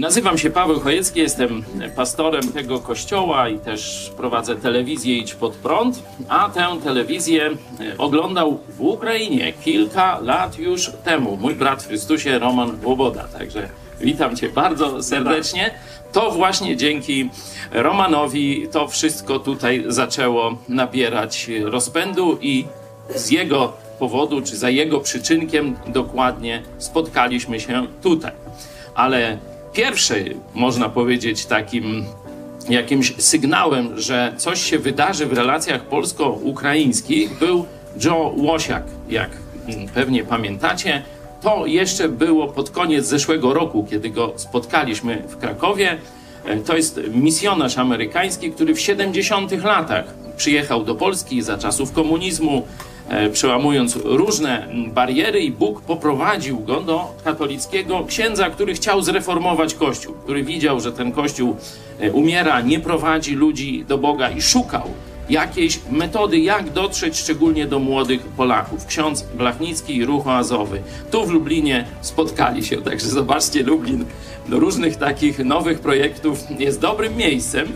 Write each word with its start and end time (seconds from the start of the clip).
Nazywam 0.00 0.38
się 0.38 0.50
Paweł 0.50 0.80
Chojecki, 0.80 1.20
jestem 1.20 1.64
pastorem 1.96 2.52
tego 2.52 2.78
kościoła 2.78 3.48
i 3.48 3.58
też 3.58 4.12
prowadzę 4.16 4.56
telewizję 4.56 5.18
Idź 5.18 5.34
Pod 5.34 5.52
Prąd, 5.52 6.02
a 6.28 6.48
tę 6.48 6.66
telewizję 6.84 7.46
e, 7.46 7.98
oglądał 7.98 8.58
w 8.68 8.80
Ukrainie 8.80 9.52
kilka 9.52 10.18
lat 10.20 10.58
już 10.58 10.90
temu 11.04 11.36
mój 11.36 11.54
brat 11.54 11.82
w 11.82 11.88
Chrystusie 11.88 12.38
Roman 12.38 12.78
Łoboda, 12.84 13.28
także 13.38 13.68
witam 14.00 14.36
Cię 14.36 14.48
bardzo 14.48 15.02
serdecznie. 15.02 15.74
To 16.12 16.30
właśnie 16.30 16.76
dzięki 16.76 17.30
Romanowi 17.72 18.68
to 18.72 18.88
wszystko 18.88 19.38
tutaj 19.38 19.84
zaczęło 19.86 20.58
nabierać 20.68 21.50
rozpędu 21.64 22.38
i 22.40 22.64
z 23.14 23.30
jego 23.30 23.72
powodu, 23.98 24.42
czy 24.42 24.56
za 24.56 24.70
jego 24.70 25.00
przyczynkiem 25.00 25.76
dokładnie 25.86 26.62
spotkaliśmy 26.78 27.60
się 27.60 27.86
tutaj. 28.02 28.32
Ale 28.94 29.38
pierwszy, 29.72 30.36
można 30.54 30.88
powiedzieć, 30.88 31.46
takim 31.46 32.04
jakimś 32.68 33.14
sygnałem, 33.18 34.00
że 34.00 34.34
coś 34.36 34.62
się 34.62 34.78
wydarzy 34.78 35.26
w 35.26 35.32
relacjach 35.32 35.84
polsko-ukraińskich, 35.84 37.38
był 37.38 37.64
Joe 38.04 38.34
Łosiak, 38.36 38.84
jak 39.08 39.30
pewnie 39.94 40.24
pamiętacie. 40.24 41.02
To 41.42 41.66
jeszcze 41.66 42.08
było 42.08 42.48
pod 42.48 42.70
koniec 42.70 43.06
zeszłego 43.06 43.54
roku, 43.54 43.86
kiedy 43.90 44.10
go 44.10 44.32
spotkaliśmy 44.36 45.22
w 45.28 45.36
Krakowie. 45.36 45.98
To 46.66 46.76
jest 46.76 47.00
misjonarz 47.14 47.78
amerykański, 47.78 48.52
który 48.52 48.74
w 48.74 48.80
70 48.80 49.52
latach 49.64 50.04
przyjechał 50.36 50.84
do 50.84 50.94
Polski 50.94 51.42
za 51.42 51.58
czasów 51.58 51.92
komunizmu, 51.92 52.62
E, 52.62 52.89
przełamując 53.32 53.96
różne 54.04 54.68
bariery 54.86 55.40
i 55.40 55.50
Bóg 55.50 55.80
poprowadził 55.80 56.60
go 56.60 56.80
do 56.80 57.14
katolickiego 57.24 58.04
księdza, 58.04 58.50
który 58.50 58.74
chciał 58.74 59.02
zreformować 59.02 59.74
Kościół, 59.74 60.14
który 60.14 60.44
widział, 60.44 60.80
że 60.80 60.92
ten 60.92 61.12
Kościół 61.12 61.56
e, 62.00 62.12
umiera, 62.12 62.60
nie 62.60 62.80
prowadzi 62.80 63.34
ludzi 63.34 63.84
do 63.88 63.98
Boga 63.98 64.30
i 64.30 64.42
szukał 64.42 64.90
jakiejś 65.30 65.80
metody, 65.90 66.38
jak 66.38 66.70
dotrzeć 66.70 67.18
szczególnie 67.18 67.66
do 67.66 67.78
młodych 67.78 68.20
Polaków. 68.22 68.86
Ksiądz 68.86 69.22
Blachnicki 69.22 69.96
i 69.96 70.04
Ruch 70.04 70.26
Oazowy. 70.26 70.82
Tu 71.10 71.26
w 71.26 71.30
Lublinie 71.30 71.84
spotkali 72.00 72.64
się, 72.64 72.82
także 72.82 73.06
zobaczcie, 73.06 73.62
Lublin 73.62 74.04
do 74.48 74.58
różnych 74.58 74.96
takich 74.96 75.38
nowych 75.38 75.80
projektów 75.80 76.44
jest 76.58 76.80
dobrym 76.80 77.16
miejscem. 77.16 77.72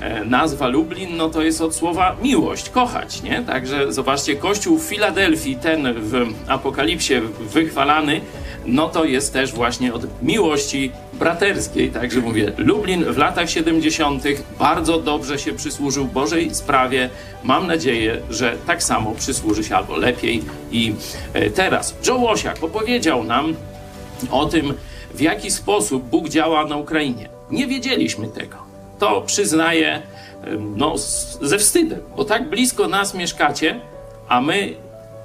E, 0.00 0.24
nazwa 0.24 0.68
Lublin, 0.68 1.16
no 1.16 1.28
to 1.28 1.42
jest 1.42 1.60
od 1.60 1.74
słowa 1.74 2.16
miłość, 2.22 2.70
kochać, 2.70 3.22
nie? 3.22 3.42
Także 3.42 3.92
zobaczcie, 3.92 4.36
kościół 4.36 4.78
w 4.78 4.82
Filadelfii, 4.82 5.56
ten 5.56 5.94
w 5.96 6.26
Apokalipsie 6.46 7.14
wychwalany, 7.40 8.20
no 8.66 8.88
to 8.88 9.04
jest 9.04 9.32
też 9.32 9.52
właśnie 9.52 9.94
od 9.94 10.22
miłości 10.22 10.92
braterskiej. 11.12 11.90
Także 11.90 12.20
mówię, 12.20 12.52
Lublin 12.56 13.04
w 13.04 13.18
latach 13.18 13.50
70. 13.50 14.24
bardzo 14.58 14.98
dobrze 14.98 15.38
się 15.38 15.52
przysłużył 15.52 16.04
Bożej 16.04 16.54
sprawie. 16.54 17.10
Mam 17.44 17.66
nadzieję, 17.66 18.20
że 18.30 18.56
tak 18.66 18.82
samo 18.82 19.14
przysłuży 19.14 19.64
się 19.64 19.76
albo 19.76 19.96
lepiej 19.96 20.42
i 20.72 20.94
e, 21.32 21.50
teraz. 21.50 21.94
Joe 22.06 22.18
Łosiak 22.18 22.64
opowiedział 22.64 23.24
nam 23.24 23.54
o 24.30 24.46
tym, 24.46 24.74
w 25.14 25.20
jaki 25.20 25.50
sposób 25.50 26.02
Bóg 26.02 26.28
działa 26.28 26.64
na 26.64 26.76
Ukrainie. 26.76 27.28
Nie 27.50 27.66
wiedzieliśmy 27.66 28.28
tego 28.28 28.67
to 28.98 29.22
przyznaję 29.22 30.02
no, 30.76 30.94
ze 31.40 31.58
wstydem, 31.58 32.00
bo 32.16 32.24
tak 32.24 32.50
blisko 32.50 32.88
nas 32.88 33.14
mieszkacie, 33.14 33.80
a 34.28 34.40
my 34.40 34.74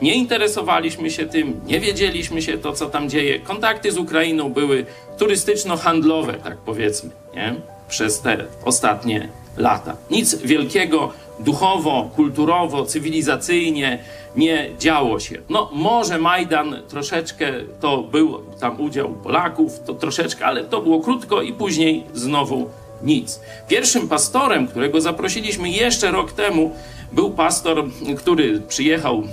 nie 0.01 0.15
interesowaliśmy 0.15 1.11
się 1.11 1.25
tym, 1.25 1.61
nie 1.65 1.79
wiedzieliśmy 1.79 2.41
się 2.41 2.57
to, 2.57 2.73
co 2.73 2.89
tam 2.89 3.09
dzieje. 3.09 3.39
Kontakty 3.39 3.91
z 3.91 3.97
Ukrainą 3.97 4.53
były 4.53 4.85
turystyczno-handlowe, 5.17 6.33
tak 6.43 6.57
powiedzmy, 6.57 7.09
nie? 7.35 7.55
przez 7.89 8.21
te 8.21 8.45
ostatnie 8.65 9.29
lata. 9.57 9.95
Nic 10.11 10.35
wielkiego 10.35 11.11
duchowo, 11.39 12.09
kulturowo, 12.15 12.85
cywilizacyjnie 12.85 13.99
nie 14.35 14.69
działo 14.79 15.19
się. 15.19 15.41
No, 15.49 15.69
może 15.73 16.17
Majdan 16.17 16.81
troszeczkę 16.87 17.53
to 17.79 17.97
był 17.97 18.39
tam 18.59 18.81
udział 18.81 19.09
Polaków, 19.09 19.79
to 19.85 19.93
troszeczkę, 19.93 20.45
ale 20.45 20.63
to 20.63 20.81
było 20.81 20.99
krótko 20.99 21.41
i 21.41 21.53
później 21.53 22.03
znowu 22.13 22.69
nic. 23.03 23.39
Pierwszym 23.67 24.07
pastorem, 24.07 24.67
którego 24.67 25.01
zaprosiliśmy 25.01 25.69
jeszcze 25.69 26.11
rok 26.11 26.31
temu, 26.31 26.71
był 27.11 27.31
pastor, 27.31 27.85
który 28.17 28.61
przyjechał 28.67 29.23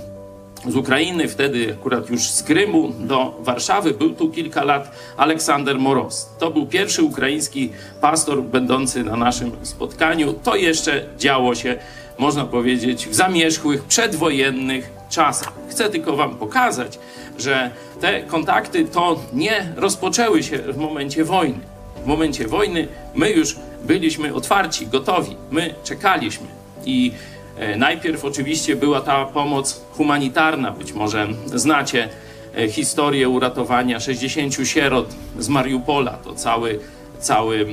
z 0.67 0.75
Ukrainy, 0.75 1.27
wtedy 1.27 1.75
akurat 1.79 2.09
już 2.09 2.29
z 2.29 2.43
Krymu 2.43 2.91
do 2.99 3.37
Warszawy. 3.39 3.93
Był 3.93 4.13
tu 4.13 4.29
kilka 4.29 4.63
lat 4.63 4.91
Aleksander 5.17 5.79
Moros. 5.79 6.29
To 6.39 6.51
był 6.51 6.65
pierwszy 6.65 7.03
ukraiński 7.03 7.69
pastor 8.01 8.43
będący 8.43 9.03
na 9.03 9.15
naszym 9.15 9.51
spotkaniu. 9.61 10.33
To 10.33 10.55
jeszcze 10.55 11.05
działo 11.17 11.55
się, 11.55 11.77
można 12.17 12.45
powiedzieć, 12.45 13.07
w 13.07 13.15
zamierzchłych, 13.15 13.83
przedwojennych 13.83 14.89
czasach. 15.09 15.53
Chcę 15.69 15.89
tylko 15.89 16.15
Wam 16.15 16.35
pokazać, 16.35 16.99
że 17.39 17.71
te 18.01 18.23
kontakty 18.23 18.85
to 18.85 19.19
nie 19.33 19.73
rozpoczęły 19.75 20.43
się 20.43 20.57
w 20.57 20.77
momencie 20.77 21.23
wojny 21.23 21.70
w 22.03 22.05
momencie 22.05 22.47
wojny 22.47 22.87
my 23.15 23.31
już 23.31 23.55
byliśmy 23.83 24.33
otwarci, 24.33 24.87
gotowi, 24.87 25.35
my 25.51 25.75
czekaliśmy. 25.83 26.47
I 26.85 27.11
e, 27.57 27.77
najpierw 27.77 28.25
oczywiście 28.25 28.75
była 28.75 29.01
ta 29.01 29.25
pomoc 29.25 29.81
humanitarna, 29.91 30.71
być 30.71 30.93
może 30.93 31.27
znacie 31.45 32.09
e, 32.57 32.69
historię 32.69 33.29
uratowania 33.29 33.99
60 33.99 34.55
sierot 34.63 35.15
z 35.39 35.49
Mariupola. 35.49 36.11
To 36.11 36.35
cały, 36.35 36.79
cały 37.19 37.67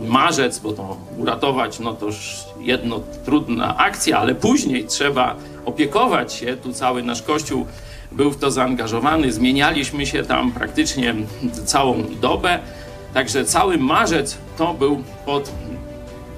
marzec, 0.00 0.58
bo 0.58 0.72
to 0.72 0.96
uratować, 1.18 1.78
no 1.78 1.92
to 1.92 2.06
już 2.06 2.44
jedno 2.60 3.00
trudna 3.24 3.76
akcja, 3.76 4.18
ale 4.18 4.34
później 4.34 4.84
trzeba 4.84 5.36
opiekować 5.64 6.32
się. 6.32 6.56
Tu 6.56 6.72
cały 6.72 7.02
nasz 7.02 7.22
kościół 7.22 7.66
był 8.12 8.30
w 8.30 8.38
to 8.38 8.50
zaangażowany. 8.50 9.32
Zmienialiśmy 9.32 10.06
się 10.06 10.22
tam 10.22 10.52
praktycznie 10.52 11.14
całą 11.64 12.04
dobę. 12.20 12.58
Także 13.14 13.44
cały 13.44 13.78
marzec 13.78 14.38
to 14.58 14.74
był 14.74 15.02
pod, 15.26 15.52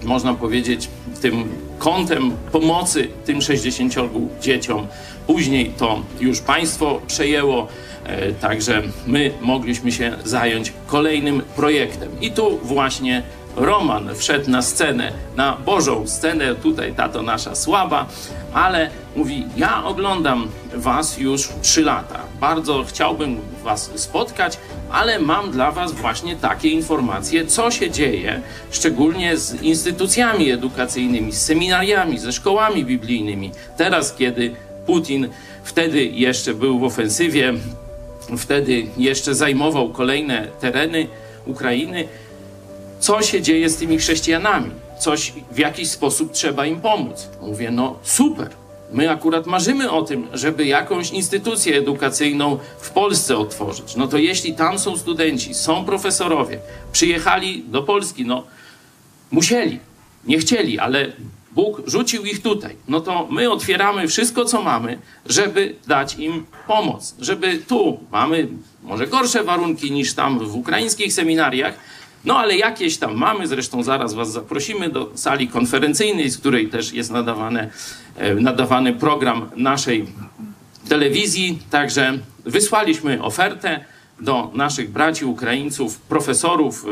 można 0.05 0.35
powiedzieć, 0.35 0.89
tym 1.21 1.49
kątem 1.79 2.31
pomocy 2.53 3.09
tym 3.25 3.43
60 3.43 3.95
dzieciom. 4.41 4.87
Później 5.27 5.73
to 5.79 6.03
już 6.21 6.41
państwo 6.41 7.01
przejęło, 7.07 7.69
e, 8.05 8.33
także 8.33 8.83
my 9.07 9.31
mogliśmy 9.41 9.93
się 9.93 10.17
zająć 10.25 10.73
kolejnym 10.87 11.43
projektem. 11.57 12.21
I 12.21 12.31
tu 12.31 12.59
właśnie 12.62 13.23
Roman 13.56 14.15
wszedł 14.15 14.50
na 14.50 14.62
scenę, 14.62 15.12
na 15.37 15.56
Bożą 15.56 16.06
scenę, 16.06 16.54
tutaj 16.54 16.94
tato 16.94 17.22
nasza 17.22 17.54
słaba, 17.54 18.06
ale 18.53 18.91
mówi, 19.16 19.47
ja 19.56 19.84
oglądam 19.84 20.48
was 20.75 21.19
już 21.19 21.48
trzy 21.62 21.82
lata. 21.82 22.20
Bardzo 22.41 22.84
chciałbym 22.88 23.41
was 23.62 23.91
spotkać, 23.94 24.59
ale 24.91 25.19
mam 25.19 25.50
dla 25.50 25.72
was 25.72 25.93
właśnie 25.93 26.37
takie 26.37 26.69
informacje, 26.69 27.47
co 27.47 27.70
się 27.70 27.91
dzieje, 27.91 28.41
szczególnie 28.70 29.37
z 29.37 29.62
instytucjami 29.62 30.50
edukacyjnymi, 30.50 31.32
z 31.32 31.43
seminariami, 31.43 32.19
ze 32.19 32.32
szkołami 32.32 32.84
biblijnymi. 32.84 33.50
Teraz, 33.76 34.14
kiedy 34.14 34.55
Putin 34.87 35.29
wtedy 35.64 36.05
jeszcze 36.05 36.55
był 36.55 36.79
w 36.79 36.84
ofensywie, 36.84 37.55
wtedy 38.38 38.87
jeszcze 38.96 39.34
zajmował 39.34 39.88
kolejne 39.88 40.49
tereny 40.61 41.06
Ukrainy, 41.46 42.08
co 43.05 43.23
się 43.23 43.43
dzieje 43.43 43.71
z 43.71 43.77
tymi 43.77 43.99
chrześcijanami. 43.99 44.71
Coś 45.01 45.33
w 45.53 45.59
jakiś 45.59 45.91
sposób 45.91 46.33
trzeba 46.33 46.67
im 46.67 46.81
pomóc. 46.81 47.29
Mówię, 47.43 47.71
no 47.71 47.99
super. 48.03 48.51
My 48.93 49.11
akurat 49.11 49.47
marzymy 49.47 49.91
o 49.91 50.03
tym, 50.03 50.27
żeby 50.33 50.67
jakąś 50.67 51.11
instytucję 51.11 51.79
edukacyjną 51.79 52.59
w 52.81 52.91
Polsce 52.91 53.37
otworzyć. 53.37 53.97
No 53.97 54.06
to 54.06 54.19
jeśli 54.19 54.55
tam 54.55 54.79
są 54.79 54.97
studenci, 54.97 55.55
są 55.55 55.85
profesorowie, 55.85 56.59
przyjechali 56.93 57.65
do 57.67 57.83
Polski, 57.83 58.27
no 58.27 58.45
musieli, 59.31 59.79
nie 60.25 60.39
chcieli, 60.39 60.79
ale 60.79 61.12
Bóg 61.53 61.83
rzucił 61.87 62.25
ich 62.25 62.43
tutaj. 62.43 62.77
No 62.89 63.01
to 63.01 63.29
my 63.31 63.51
otwieramy 63.51 64.09
wszystko, 64.09 64.45
co 64.45 64.62
mamy, 64.62 64.99
żeby 65.27 65.75
dać 65.87 66.15
im 66.19 66.47
pomoc. 66.67 67.15
Żeby 67.19 67.59
tu 67.59 68.01
mamy 68.12 68.49
może 68.83 69.06
gorsze 69.06 69.45
warunki 69.45 69.93
niż 69.93 70.15
tam 70.15 70.39
w 70.39 70.56
ukraińskich 70.56 71.12
seminariach, 71.12 71.75
no 72.25 72.38
ale 72.38 72.56
jakieś 72.56 72.97
tam 72.97 73.15
mamy, 73.15 73.47
zresztą 73.47 73.82
zaraz 73.82 74.15
Was 74.15 74.32
zaprosimy 74.32 74.88
do 74.88 75.11
sali 75.15 75.49
konferencyjnej, 75.49 76.31
z 76.31 76.38
której 76.38 76.69
też 76.69 76.93
jest 76.93 77.11
nadawane, 77.11 77.71
e, 78.17 78.35
nadawany 78.35 78.93
program 78.93 79.50
naszej 79.56 80.06
telewizji. 80.88 81.59
Także 81.71 82.19
wysłaliśmy 82.44 83.23
ofertę 83.23 83.85
do 84.21 84.50
naszych 84.55 84.91
braci 84.91 85.25
Ukraińców, 85.25 85.99
profesorów, 85.99 86.87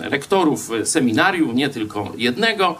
e, 0.00 0.08
rektorów 0.10 0.70
seminarium, 0.84 1.56
nie 1.56 1.68
tylko 1.68 2.12
jednego. 2.16 2.78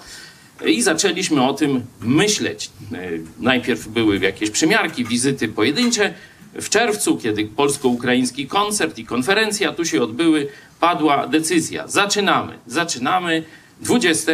I 0.67 0.83
zaczęliśmy 0.83 1.43
o 1.43 1.55
tym 1.55 1.85
myśleć. 2.01 2.71
E, 2.93 3.11
najpierw 3.41 3.89
były 3.89 4.19
jakieś 4.19 4.51
przymiarki, 4.51 5.05
wizyty 5.05 5.49
pojedyncze. 5.49 6.15
W 6.55 6.69
czerwcu, 6.69 7.17
kiedy 7.17 7.45
polsko-ukraiński 7.45 8.47
koncert 8.47 8.99
i 8.99 9.05
konferencja 9.05 9.73
tu 9.73 9.85
się 9.85 10.03
odbyły, 10.03 10.49
padła 10.81 11.27
decyzja. 11.27 11.89
Zaczynamy. 11.89 12.59
Zaczynamy 12.67 13.43
20 13.81 14.33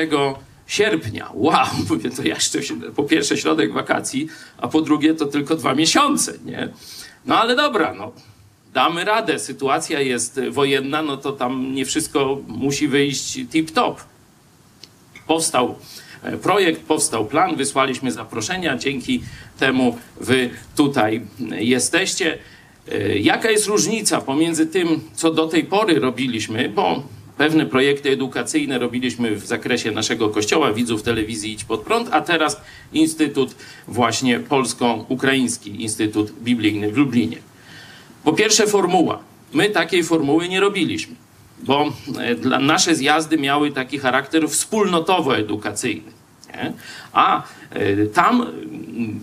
sierpnia. 0.66 1.30
Wow, 1.34 1.66
mówię, 1.90 2.10
to 2.10 2.22
jeszcze 2.22 2.58
po 2.96 3.04
pierwsze 3.04 3.36
środek 3.36 3.72
wakacji, 3.72 4.28
a 4.58 4.68
po 4.68 4.80
drugie 4.80 5.14
to 5.14 5.26
tylko 5.26 5.56
dwa 5.56 5.74
miesiące, 5.74 6.32
nie? 6.44 6.68
No 7.26 7.40
ale 7.40 7.56
dobra, 7.56 7.94
no 7.94 8.12
damy 8.74 9.04
radę, 9.04 9.38
sytuacja 9.38 10.00
jest 10.00 10.40
wojenna, 10.50 11.02
no 11.02 11.16
to 11.16 11.32
tam 11.32 11.74
nie 11.74 11.84
wszystko 11.84 12.38
musi 12.46 12.88
wyjść 12.88 13.38
tip-top. 13.38 13.94
Powstał 15.26 15.74
e, 16.22 16.36
projekt, 16.36 16.82
powstał 16.82 17.26
plan, 17.26 17.56
wysłaliśmy 17.56 18.12
zaproszenia, 18.12 18.78
dzięki 18.78 19.22
temu 19.58 19.98
wy 20.20 20.50
tutaj 20.76 21.26
jesteście. 21.50 22.38
E, 22.88 23.18
jaka 23.18 23.50
jest 23.50 23.66
różnica 23.66 24.20
pomiędzy 24.20 24.66
tym, 24.66 25.00
co 25.14 25.30
do 25.30 25.48
tej 25.48 25.64
pory 25.64 26.00
robiliśmy, 26.00 26.68
bo 26.68 27.02
pewne 27.38 27.66
projekty 27.66 28.10
edukacyjne 28.10 28.78
robiliśmy 28.78 29.36
w 29.36 29.46
zakresie 29.46 29.90
naszego 29.90 30.28
kościoła, 30.28 30.72
widzów 30.72 31.02
telewizji 31.02 31.52
Idź 31.52 31.64
Pod 31.64 31.80
Prąd, 31.80 32.08
a 32.10 32.20
teraz 32.20 32.60
Instytut 32.92 33.54
właśnie 33.88 34.40
Polsko-Ukraiński, 34.40 35.82
Instytut 35.82 36.32
Biblijny 36.42 36.92
w 36.92 36.96
Lublinie. 36.96 37.36
Po 38.24 38.32
pierwsze 38.32 38.66
formuła. 38.66 39.18
My 39.52 39.70
takiej 39.70 40.04
formuły 40.04 40.48
nie 40.48 40.60
robiliśmy, 40.60 41.14
bo 41.58 41.92
e, 42.18 42.34
dla, 42.34 42.58
nasze 42.58 42.94
zjazdy 42.94 43.38
miały 43.38 43.72
taki 43.72 43.98
charakter 43.98 44.42
wspólnotowo-edukacyjny. 44.48 46.21
Nie? 46.56 46.72
A 47.12 47.42
e, 47.70 48.06
tam 48.06 48.46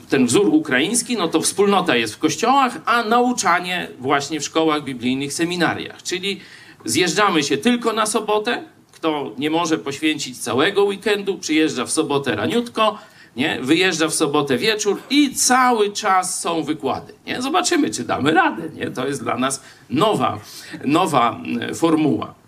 ten 0.09 0.25
wzór 0.25 0.47
ukraiński, 0.47 1.17
no 1.17 1.27
to 1.27 1.41
wspólnota 1.41 1.95
jest 1.95 2.15
w 2.15 2.19
kościołach, 2.19 2.77
a 2.85 3.03
nauczanie 3.03 3.87
właśnie 3.99 4.39
w 4.39 4.43
szkołach 4.43 4.83
biblijnych, 4.83 5.33
seminariach. 5.33 6.03
Czyli 6.03 6.39
zjeżdżamy 6.85 7.43
się 7.43 7.57
tylko 7.57 7.93
na 7.93 8.05
sobotę. 8.05 8.63
Kto 8.91 9.31
nie 9.37 9.49
może 9.49 9.77
poświęcić 9.77 10.37
całego 10.37 10.83
weekendu, 10.83 11.37
przyjeżdża 11.37 11.85
w 11.85 11.91
sobotę 11.91 12.35
raniutko, 12.35 12.97
nie? 13.35 13.59
wyjeżdża 13.61 14.07
w 14.07 14.13
sobotę 14.13 14.57
wieczór 14.57 15.01
i 15.09 15.35
cały 15.35 15.91
czas 15.91 16.39
są 16.39 16.63
wykłady. 16.63 17.13
Nie? 17.27 17.41
Zobaczymy, 17.41 17.89
czy 17.89 18.03
damy 18.03 18.31
radę. 18.31 18.69
Nie? 18.73 18.91
To 18.91 19.07
jest 19.07 19.23
dla 19.23 19.37
nas 19.37 19.63
nowa, 19.89 20.39
nowa 20.85 21.39
formuła. 21.75 22.38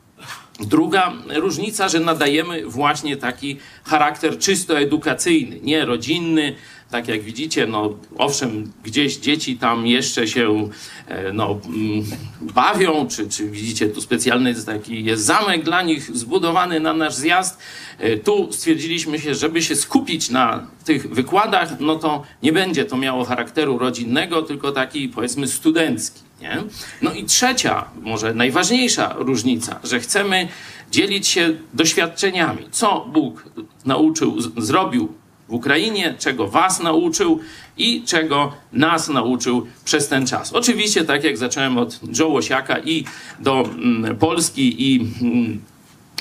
Druga 0.68 1.14
różnica, 1.36 1.90
że 1.90 2.00
nadajemy 2.00 2.66
właśnie 2.66 3.18
taki 3.18 3.58
charakter 3.84 4.38
czysto 4.38 4.80
edukacyjny, 4.80 5.60
nie 5.62 5.86
rodzinny. 5.86 6.56
Tak 6.92 7.08
jak 7.08 7.22
widzicie, 7.22 7.68
no 7.68 7.94
owszem, 8.18 8.72
gdzieś 8.84 9.18
dzieci 9.18 9.58
tam 9.58 9.88
jeszcze 9.88 10.28
się 10.28 10.70
e, 11.08 11.34
no, 11.34 11.60
mm, 11.66 12.06
bawią, 12.42 13.08
czy, 13.08 13.30
czy 13.30 13.50
widzicie, 13.50 13.90
tu 13.90 14.02
specjalny 14.02 14.56
taki 14.66 15.04
jest 15.06 15.26
zamek 15.26 15.64
dla 15.64 15.82
nich 15.82 16.18
zbudowany 16.18 16.80
na 16.80 16.94
nasz 16.94 17.14
zjazd. 17.14 17.60
E, 18.00 18.18
tu 18.18 18.54
stwierdziliśmy 18.54 19.20
się, 19.20 19.36
żeby 19.36 19.62
się 19.62 19.76
skupić 19.76 20.30
na 20.30 20.68
tych 20.86 21.14
wykładach, 21.14 21.80
no 21.80 21.96
to 21.96 22.24
nie 22.44 22.54
będzie 22.54 22.86
to 22.86 22.98
miało 22.98 23.26
charakteru 23.26 23.78
rodzinnego, 23.78 24.42
tylko 24.42 24.72
taki 24.72 25.10
powiedzmy 25.10 25.48
studencki. 25.48 26.22
Nie? 26.42 26.64
No 27.02 27.14
i 27.14 27.26
trzecia, 27.26 27.86
może 28.02 28.34
najważniejsza 28.34 29.16
różnica, 29.18 29.80
że 29.84 30.00
chcemy 30.00 30.48
dzielić 30.92 31.28
się 31.28 31.50
doświadczeniami, 31.74 32.68
co 32.72 33.06
Bóg 33.14 33.46
nauczył, 33.86 34.42
zrobił 34.58 35.21
w 35.52 35.54
Ukrainie, 35.54 36.16
czego 36.20 36.48
Was 36.48 36.80
nauczył 36.80 37.40
i 37.78 38.04
czego 38.06 38.54
nas 38.74 39.10
nauczył 39.10 39.68
przez 39.86 40.08
ten 40.08 40.28
czas. 40.28 40.54
Oczywiście, 40.54 41.04
tak 41.04 41.24
jak 41.24 41.38
zacząłem 41.38 41.78
od 41.78 42.00
Joe 42.20 42.40
i 42.86 43.06
do 43.40 43.62
mm, 43.62 44.16
Polski 44.18 44.94
i 44.94 45.00
mm, 45.22 45.62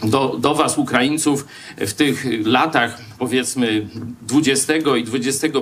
do, 0.05 0.37
do 0.39 0.55
Was, 0.55 0.79
Ukraińców, 0.79 1.47
w 1.77 1.93
tych 1.93 2.27
latach, 2.47 3.01
powiedzmy, 3.19 3.87
XX 4.33 4.87
i 4.99 5.17
XXI 5.17 5.55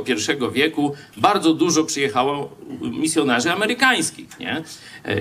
wieku, 0.53 0.95
bardzo 1.17 1.55
dużo 1.55 1.85
przyjechało 1.85 2.57
misjonarzy 2.81 3.53
amerykańskich. 3.53 4.39
Nie? 4.41 4.63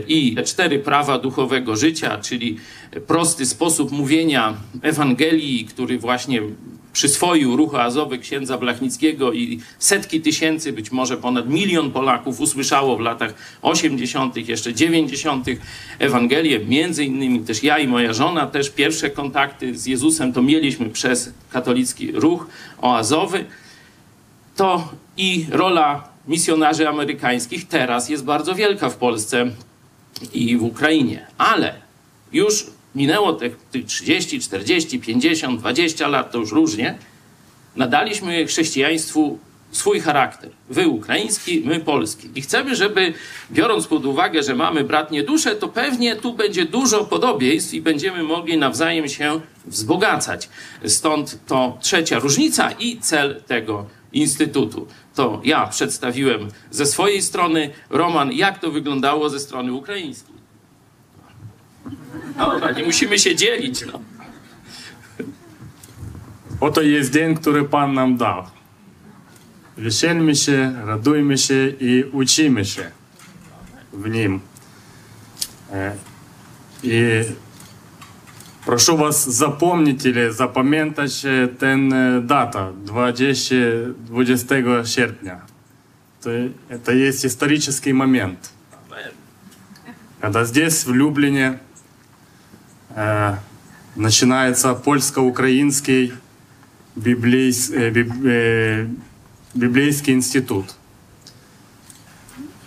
I 0.07 0.35
cztery 0.45 0.79
prawa 0.79 1.19
duchowego 1.19 1.75
życia, 1.75 2.17
czyli 2.17 2.57
prosty 3.07 3.45
sposób 3.45 3.91
mówienia 3.91 4.53
Ewangelii, 4.81 5.65
który 5.65 5.99
właśnie 5.99 6.41
przyswoił 6.97 7.55
ruch 7.55 7.75
azowy 7.75 8.17
księdza 8.17 8.57
Blachnickiego 8.57 9.33
i 9.33 9.59
setki 9.79 10.21
tysięcy, 10.21 10.73
być 10.73 10.91
może 10.91 11.17
ponad 11.17 11.49
milion 11.49 11.91
Polaków 11.91 12.39
usłyszało 12.39 12.97
w 12.97 12.99
latach 12.99 13.33
80., 13.61 14.49
jeszcze 14.49 14.73
90. 14.73 15.45
Ewangelię. 15.99 16.59
Między 16.59 17.05
innymi 17.05 17.39
też 17.39 17.63
ja 17.63 17.79
i 17.79 17.87
moja 17.87 18.13
żona, 18.13 18.47
też 18.47 18.69
pierwsze 18.69 19.09
kontakty 19.09 19.77
z 19.77 19.85
Jezusem 19.85 20.33
to 20.33 20.41
mieliśmy 20.41 20.89
przez 20.89 21.33
katolicki 21.51 22.11
ruch 22.11 22.47
oazowy. 22.81 23.45
To 24.55 24.93
i 25.17 25.45
rola 25.49 26.09
misjonarzy 26.27 26.89
amerykańskich 26.89 27.67
teraz 27.67 28.09
jest 28.09 28.25
bardzo 28.25 28.55
wielka 28.55 28.89
w 28.89 28.95
Polsce 28.95 29.51
i 30.33 30.57
w 30.57 30.63
Ukrainie. 30.63 31.27
Ale 31.37 31.73
już 32.33 32.76
minęło 32.95 33.33
tych, 33.33 33.57
tych 33.71 33.85
30, 33.85 34.39
40, 34.39 34.99
50, 34.99 35.59
20 35.59 36.07
lat, 36.07 36.31
to 36.31 36.37
już 36.37 36.51
różnie, 36.51 36.97
nadaliśmy 37.75 38.45
chrześcijaństwu 38.45 39.39
swój 39.71 39.99
charakter. 39.99 40.49
Wy 40.69 40.87
ukraiński, 40.87 41.61
my 41.65 41.79
polski. 41.79 42.29
I 42.35 42.41
chcemy, 42.41 42.75
żeby, 42.75 43.13
biorąc 43.51 43.87
pod 43.87 44.05
uwagę, 44.05 44.43
że 44.43 44.55
mamy 44.55 44.83
bratnie 44.83 45.23
dusze, 45.23 45.55
to 45.55 45.67
pewnie 45.67 46.15
tu 46.15 46.33
będzie 46.33 46.65
dużo 46.65 47.05
podobieństw 47.05 47.73
i 47.73 47.81
będziemy 47.81 48.23
mogli 48.23 48.57
nawzajem 48.57 49.09
się 49.09 49.41
wzbogacać. 49.65 50.49
Stąd 50.85 51.39
to 51.47 51.77
trzecia 51.81 52.19
różnica 52.19 52.71
i 52.71 52.99
cel 52.99 53.41
tego 53.47 53.85
instytutu. 54.13 54.87
To 55.15 55.41
ja 55.43 55.67
przedstawiłem 55.67 56.47
ze 56.71 56.85
swojej 56.85 57.21
strony. 57.21 57.69
Roman, 57.89 58.31
jak 58.31 58.59
to 58.59 58.71
wyglądało 58.71 59.29
ze 59.29 59.39
strony 59.39 59.73
ukraińskiej? 59.73 60.36
Dobra, 62.37 62.71
nie 62.71 62.83
musimy 62.83 63.19
się 63.19 63.35
dzielić. 63.35 63.85
No. 63.85 63.99
Oto 66.59 66.81
jest 66.81 67.13
dzień, 67.13 67.35
który 67.35 67.63
Pan 67.63 67.93
nam 67.93 68.17
dał. 68.17 68.43
Weszelmy 69.77 70.35
się, 70.35 70.75
radujmy 70.85 71.37
się 71.37 71.67
i 71.79 72.03
uczymy 72.11 72.65
się 72.65 72.91
w 73.93 74.09
nim. 74.09 74.39
I 76.83 77.23
прошу 78.65 78.97
вас 78.97 79.25
запомнить 79.25 80.05
или 80.05 80.31
запам'ятать 80.31 81.25
ten 81.59 81.89
data 82.27 82.71
20, 82.85 83.55
20 84.07 84.85
sierpnia. 84.85 85.41
To, 86.23 86.29
это 86.69 86.91
есть 86.93 87.25
исторический 87.25 87.93
момент. 87.93 88.51
Когда 90.19 90.45
здесь, 90.45 90.85
в 90.85 90.93
Люблине, 90.93 91.39
э, 91.41 91.66
начинается 93.95 94.73
польско-украинский 94.73 96.13
библейс, 96.95 97.69
э, 97.69 97.91
э, 97.93 98.87
библейский 99.53 100.13
институт. 100.13 100.75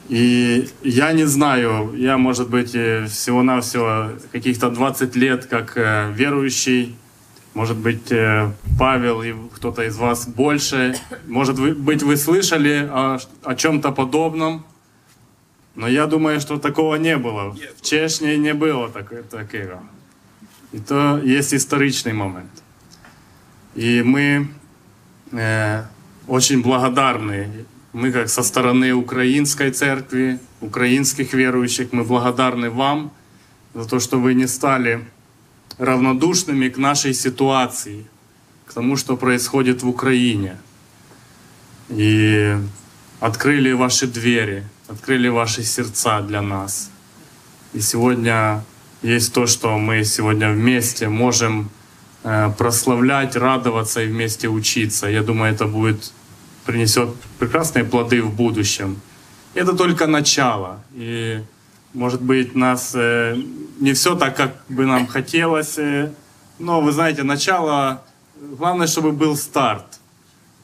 И 0.08 0.68
я 0.82 1.12
не 1.12 1.25
знаю, 1.25 1.94
я, 1.96 2.18
может 2.18 2.50
быть, 2.50 2.70
всего-навсего 2.70 4.10
каких-то 4.32 4.70
20 4.70 5.16
лет 5.16 5.46
как 5.46 5.76
э, 5.76 6.12
верующий, 6.12 6.96
может 7.54 7.76
быть, 7.76 8.10
э, 8.10 8.50
Павел 8.78 9.22
и 9.22 9.34
кто-то 9.54 9.82
из 9.82 9.96
вас 9.96 10.26
больше. 10.26 10.96
Может 11.26 11.60
быть, 11.60 12.02
вы 12.02 12.16
слышали 12.16 12.88
о, 12.90 13.18
о 13.42 13.54
чем-то 13.54 13.92
подобном. 13.92 14.64
Но 15.76 15.87
я 15.88 16.06
думаю, 16.06 16.40
что 16.40 16.58
такого 16.58 16.96
не 16.96 17.16
было. 17.16 17.56
В 17.78 17.82
Чешне 17.82 18.37
не 18.37 18.54
было 18.54 18.88
так, 18.88 19.12
такого. 19.28 19.82
И 20.73 20.79
то 20.79 21.19
есть 21.19 21.55
историчный 21.55 22.12
момент. 22.12 22.50
И 23.75 24.03
мы 24.03 24.49
э, 25.33 25.85
очень 26.27 26.62
благодарны. 26.62 27.67
Мы 27.93 28.12
как 28.12 28.29
со 28.29 28.43
стороны 28.43 28.93
украинской 28.93 29.71
церкви, 29.73 30.39
украинских 30.61 31.33
верующих, 31.35 31.93
мы 31.93 32.05
благодарны 32.05 32.71
вам 32.71 33.11
за 33.75 33.85
то, 33.85 33.99
что 33.99 34.21
вы 34.21 34.35
не 34.35 34.47
стали 34.47 35.05
равнодушными 35.79 36.69
к 36.69 36.79
нашей 36.79 37.15
ситуации, 37.15 38.07
к 38.67 38.73
тому, 38.73 38.97
что 38.97 39.17
происходит 39.17 39.83
в 39.83 39.89
Украине. 39.89 40.57
И 41.89 42.57
открыли 43.19 43.73
ваши 43.73 44.07
двери, 44.07 44.65
открыли 44.89 45.29
ваши 45.29 45.65
сердца 45.65 46.21
для 46.21 46.43
нас. 46.43 46.91
И 47.73 47.81
сегодня 47.81 48.65
есть 49.02 49.33
то, 49.33 49.47
что 49.47 49.78
мы 49.78 50.04
сегодня 50.04 50.50
вместе 50.52 51.09
можем 51.09 51.71
э, 52.23 52.50
прославлять, 52.59 53.37
радоваться 53.37 54.02
и 54.02 54.07
вместе 54.07 54.49
учиться. 54.49 55.07
Я 55.07 55.23
думаю, 55.23 55.52
это 55.52 55.66
будет 55.66 56.12
принесет 56.66 57.14
прекрасные 57.38 57.85
плоды 57.85 58.23
в 58.23 58.35
будущем. 58.35 59.00
Это 59.54 59.73
только 59.73 60.07
начало. 60.07 60.83
И 60.95 61.42
Может 61.92 62.23
быть, 62.23 62.54
нас 62.54 62.92
э, 62.95 63.37
не 63.80 63.95
все 63.95 64.14
так, 64.14 64.37
как 64.37 64.54
бы 64.69 64.87
нам 64.87 65.09
хотелось, 65.09 65.76
э, 65.76 66.12
но 66.61 66.80
вы 66.80 66.92
знаете, 66.92 67.25
начало, 67.25 68.04
главное, 68.37 68.87
чтобы 68.87 69.11
был 69.11 69.37
старт, 69.37 69.99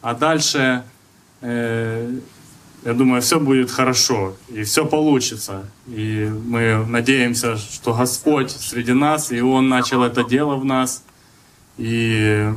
а 0.02 0.14
дальше, 0.14 0.84
э, 1.40 2.12
я 2.86 2.94
думаю, 2.94 3.20
все 3.20 3.40
будет 3.40 3.68
хорошо 3.68 4.36
и 4.48 4.62
все 4.62 4.86
получится. 4.86 5.68
И 5.88 6.30
мы 6.46 6.86
надеемся, 6.86 7.56
что 7.56 7.92
Господь 7.92 8.52
среди 8.52 8.92
нас, 8.92 9.32
и 9.32 9.40
Он 9.40 9.68
начал 9.68 10.04
это 10.04 10.22
дело 10.22 10.54
в 10.54 10.64
нас, 10.64 11.02
и 11.78 12.48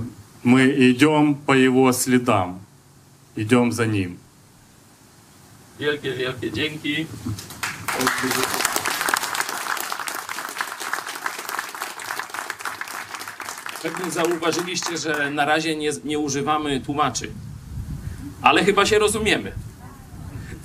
мы 0.43 0.67
идем 0.91 1.33
по 1.33 1.53
Его 1.53 1.91
следам, 1.93 2.61
идем 3.35 3.71
за 3.71 3.87
Ним. 3.87 4.19
Wielkie, 5.79 6.13
wielkie 6.13 6.51
dzięki. 6.51 7.07
Pewnie 13.81 14.11
zauważyliście, 14.11 14.97
że 14.97 15.31
na 15.31 15.45
razie 15.45 15.75
nie, 15.75 15.91
nie 16.03 16.19
używamy 16.19 16.81
tłumaczy, 16.81 17.31
ale 18.41 18.65
chyba 18.65 18.85
się 18.85 18.99
rozumiemy. 18.99 19.68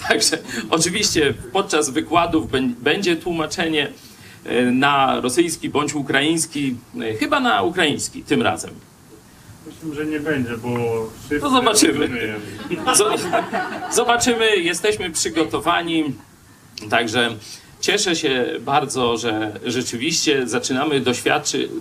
Także 0.08 0.38
oczywiście 0.70 1.34
podczas 1.52 1.90
wykładów 1.90 2.50
bę- 2.50 2.74
będzie 2.74 3.16
tłumaczenie 3.16 3.88
e, 4.44 4.62
na 4.62 5.20
rosyjski 5.20 5.68
bądź 5.68 5.94
ukraiński, 5.94 6.76
e, 7.00 7.14
chyba 7.14 7.40
na 7.40 7.62
ukraiński 7.62 8.22
tym 8.22 8.42
razem. 8.42 8.70
Myślę, 9.66 9.94
że 10.04 10.06
nie 10.10 10.20
będzie, 10.20 10.56
bo 10.56 10.68
No 11.42 11.50
zobaczymy. 11.50 12.08
Zobaczymy, 13.92 14.56
jesteśmy 14.56 15.10
przygotowani. 15.10 16.04
Także 16.90 17.30
cieszę 17.80 18.16
się 18.16 18.46
bardzo, 18.60 19.16
że 19.16 19.60
rzeczywiście 19.64 20.48
zaczynamy 20.48 21.00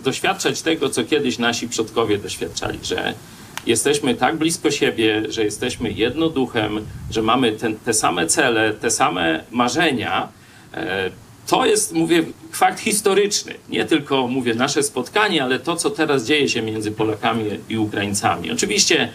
doświadczać 0.03 0.61
tego, 0.61 0.89
co 0.89 1.03
kiedyś 1.03 1.37
nasi 1.39 1.67
przodkowie 1.69 2.17
doświadczali, 2.17 2.79
że 2.83 3.13
jesteśmy 3.65 4.15
tak 4.15 4.35
blisko 4.37 4.71
siebie, 4.71 5.23
że 5.29 5.43
jesteśmy 5.43 5.91
jednoduchem, 5.91 6.85
że 7.11 7.21
mamy 7.21 7.51
ten, 7.51 7.75
te 7.75 7.93
same 7.93 8.27
cele, 8.27 8.73
te 8.73 8.91
same 8.91 9.43
marzenia. 9.51 10.27
E, 10.73 11.11
To 11.47 11.65
jest, 11.65 11.93
mówię, 11.93 12.23
fakt 12.51 12.79
historyczny. 12.79 13.53
Nie 13.69 13.85
tylko, 13.85 14.27
mówię, 14.27 14.55
nasze 14.55 14.83
spotkanie, 14.83 15.43
ale 15.43 15.59
to, 15.59 15.75
co 15.75 15.89
teraz 15.89 16.25
dzieje 16.25 16.49
się 16.49 16.61
między 16.61 16.91
Polakami 16.91 17.43
i 17.69 17.77
Ukraińcami. 17.77 18.51
Oczywiście 18.51 19.09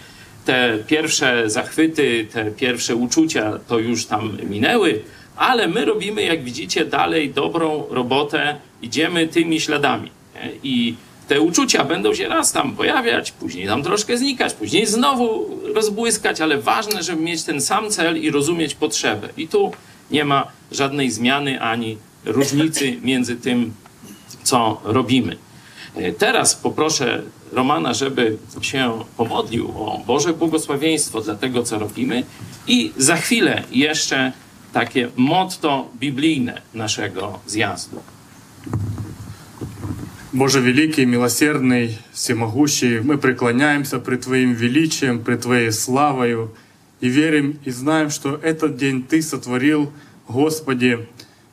te 0.44 0.78
pierwsze 0.86 1.50
zachwyty, 1.50 2.26
te 2.32 2.50
pierwsze 2.50 2.96
uczucia 2.96 3.58
to 3.68 3.78
już 3.78 4.06
tam 4.06 4.38
minęły, 4.50 5.00
ale 5.36 5.68
my 5.68 5.84
robimy, 5.84 6.22
jak 6.22 6.44
widzicie, 6.44 6.84
dalej 6.84 7.30
dobrą 7.30 7.84
robotę, 7.90 8.56
idziemy 8.82 9.28
tymi 9.28 9.60
śladami. 9.60 10.10
I 10.62 10.94
te 11.28 11.40
uczucia 11.40 11.84
będą 11.84 12.14
się 12.14 12.28
raz 12.28 12.52
tam 12.52 12.76
pojawiać, 12.76 13.32
później 13.32 13.66
tam 13.66 13.82
troszkę 13.82 14.18
znikać, 14.18 14.54
później 14.54 14.86
znowu 14.86 15.48
rozbłyskać, 15.74 16.40
ale 16.40 16.58
ważne, 16.58 17.02
żeby 17.02 17.22
mieć 17.22 17.42
ten 17.42 17.60
sam 17.60 17.90
cel 17.90 18.22
i 18.22 18.30
rozumieć 18.30 18.74
potrzebę. 18.74 19.28
I 19.36 19.48
tu 19.48 19.72
nie 20.10 20.24
ma 20.24 20.46
żadnej 20.72 21.10
zmiany 21.10 21.60
ani 21.60 21.96
różnicy 22.24 22.96
między 23.02 23.36
tym, 23.36 23.74
co 24.42 24.80
robimy. 24.84 25.36
E, 25.96 26.12
Teraz 26.12 26.56
poproszę 26.56 27.22
Romana, 27.52 27.94
żeby 27.94 28.36
się 28.60 29.04
pomodlił 29.16 29.68
o 29.68 30.02
Boże 30.06 30.32
błogosławieństwo 30.32 31.20
dla 31.20 31.34
tego, 31.34 31.62
co 31.62 31.78
robimy 31.78 32.24
i 32.66 32.92
za 32.96 33.16
chwilę 33.16 33.62
jeszcze 33.70 34.32
takie 34.72 35.08
motto 35.16 35.88
biblijne 36.00 36.62
naszego 36.74 37.38
zjazdu. 37.46 38.00
Боже 40.38 40.60
великий, 40.60 41.04
милосердный, 41.04 41.98
всемогущий, 42.12 43.00
мы 43.00 43.18
преклоняемся 43.18 43.98
пред 43.98 44.20
Твоим 44.20 44.52
величием, 44.52 45.24
пред 45.24 45.40
Твоей 45.40 45.72
славою 45.72 46.54
и 47.00 47.08
верим 47.08 47.58
и 47.64 47.72
знаем, 47.72 48.08
что 48.08 48.36
этот 48.40 48.76
день 48.76 49.02
Ты 49.02 49.20
сотворил, 49.20 49.92
Господи, 50.28 51.08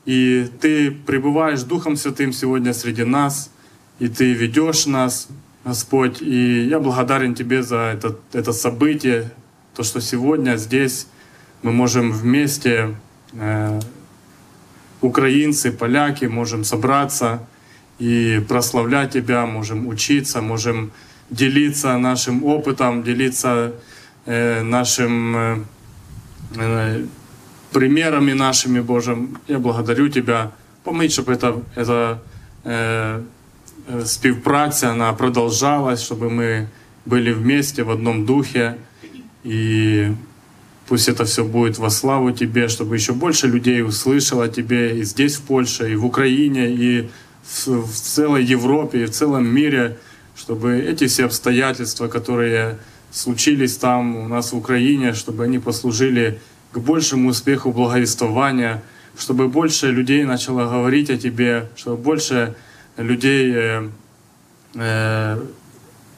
и 0.06 0.48
Ты 0.62 0.92
пребываешь 0.92 1.64
Духом 1.64 1.96
Святым 1.96 2.32
сегодня 2.32 2.76
среди 2.76 3.04
нас, 3.04 3.50
и 3.98 4.08
Ты 4.08 4.34
ведешь 4.34 4.86
нас, 4.86 5.30
Господь. 5.64 6.22
И 6.22 6.68
я 6.68 6.80
благодарен 6.80 7.34
Тебе 7.34 7.64
за 7.64 7.92
это, 7.92 8.20
это 8.34 8.54
событие, 8.54 9.32
то, 9.76 9.82
что 9.82 10.00
сегодня 10.00 10.58
здесь 10.58 11.08
мы 11.64 11.72
можем 11.72 12.12
вместе, 12.12 12.96
э, 13.34 13.80
украинцы, 15.02 15.72
поляки, 15.72 16.26
можем 16.26 16.64
собраться 16.64 17.48
и 18.00 18.44
прославлять 18.48 19.12
Тебя, 19.12 19.46
можем 19.46 19.88
учиться, 19.88 20.42
можем 20.42 20.92
делиться 21.30 21.98
нашим 21.98 22.44
опытом, 22.44 23.04
делиться 23.04 23.74
э, 24.26 24.62
нашим 24.62 25.36
э, 25.38 25.58
э, 26.58 27.06
примерами 27.72 28.34
нашими, 28.34 28.80
Божьим. 28.80 29.38
Я 29.48 29.60
благодарю 29.60 30.10
Тебя. 30.10 30.52
Помыть, 30.84 31.12
чтобы 31.14 31.34
это, 31.34 31.62
это 31.76 32.20
э, 32.64 33.24
э, 33.88 34.06
співпраця, 34.06 34.92
она 34.92 35.14
продолжалась, 35.14 36.02
чтобы 36.02 36.30
мы 36.30 36.68
были 37.06 37.32
вместе 37.32 37.84
в 37.84 37.90
одном 37.90 38.26
духе. 38.26 38.78
И 39.44 40.12
пусть 40.88 41.10
это 41.10 41.26
все 41.26 41.44
будет 41.44 41.78
во 41.78 41.90
славу 41.90 42.32
Тебе, 42.32 42.68
чтобы 42.68 42.96
еще 42.96 43.14
больше 43.14 43.48
людей 43.48 43.84
услышало 43.84 44.48
Тебе 44.48 45.00
и 45.00 45.04
здесь, 45.04 45.36
в 45.36 45.42
Польше, 45.42 45.92
и 45.92 45.96
в 45.96 46.06
Украине, 46.06 46.70
и 46.70 47.10
в, 47.48 47.88
целой 47.88 48.44
Европе, 48.44 49.04
и 49.04 49.06
в 49.06 49.12
целом 49.12 49.48
мире, 49.48 49.98
чтобы 50.36 50.80
эти 50.80 51.08
все 51.08 51.26
обстоятельства, 51.26 52.08
которые 52.08 52.78
случились 53.12 53.78
там 53.78 54.16
у 54.18 54.28
нас 54.28 54.52
в 54.52 54.58
Украине, 54.58 55.14
чтобы 55.14 55.44
они 55.46 55.60
послужили 55.60 56.40
к 56.72 56.80
большему 56.80 57.30
успеху 57.30 57.72
благовествования, 57.72 58.84
чтобы 59.18 59.48
больше 59.48 59.92
людей 59.92 60.26
начало 60.26 60.70
говорить 60.70 61.10
о 61.10 61.18
Тебе, 61.18 61.70
чтобы 61.78 61.98
больше 61.98 62.56
людей 62.98 63.54
э, 63.56 63.90
э, 64.76 65.40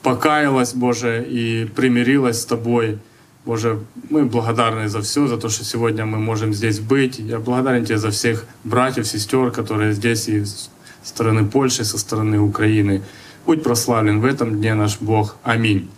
покаялась, 0.02 0.74
Боже, 0.74 1.24
и 1.30 1.66
примирилась 1.66 2.42
с 2.42 2.46
Тобой. 2.46 2.98
Боже, 3.46 3.80
мы 4.10 4.26
благодарны 4.26 4.90
за 4.90 5.02
все, 5.02 5.28
за 5.28 5.38
то, 5.38 5.50
что 5.50 5.64
сегодня 5.64 6.06
мы 6.06 6.18
можем 6.18 6.54
здесь 6.54 6.80
быть. 6.80 7.20
Я 7.20 7.40
благодарен 7.40 7.86
Тебе 7.86 7.98
за 7.98 8.10
всех 8.10 8.46
братьев, 8.64 9.06
сестер, 9.06 9.52
которые 9.52 9.94
здесь 9.94 10.28
и 10.28 10.44
стороны 11.07 11.45
Польши, 11.45 11.85
со 11.85 11.99
стороны 11.99 12.39
Украины. 12.39 13.03
Будь 13.47 13.63
прославлен 13.63 14.21
в 14.21 14.25
этом 14.25 14.61
дне 14.61 14.75
наш 14.75 14.99
Бог. 15.01 15.37
Аминь. 15.43 15.89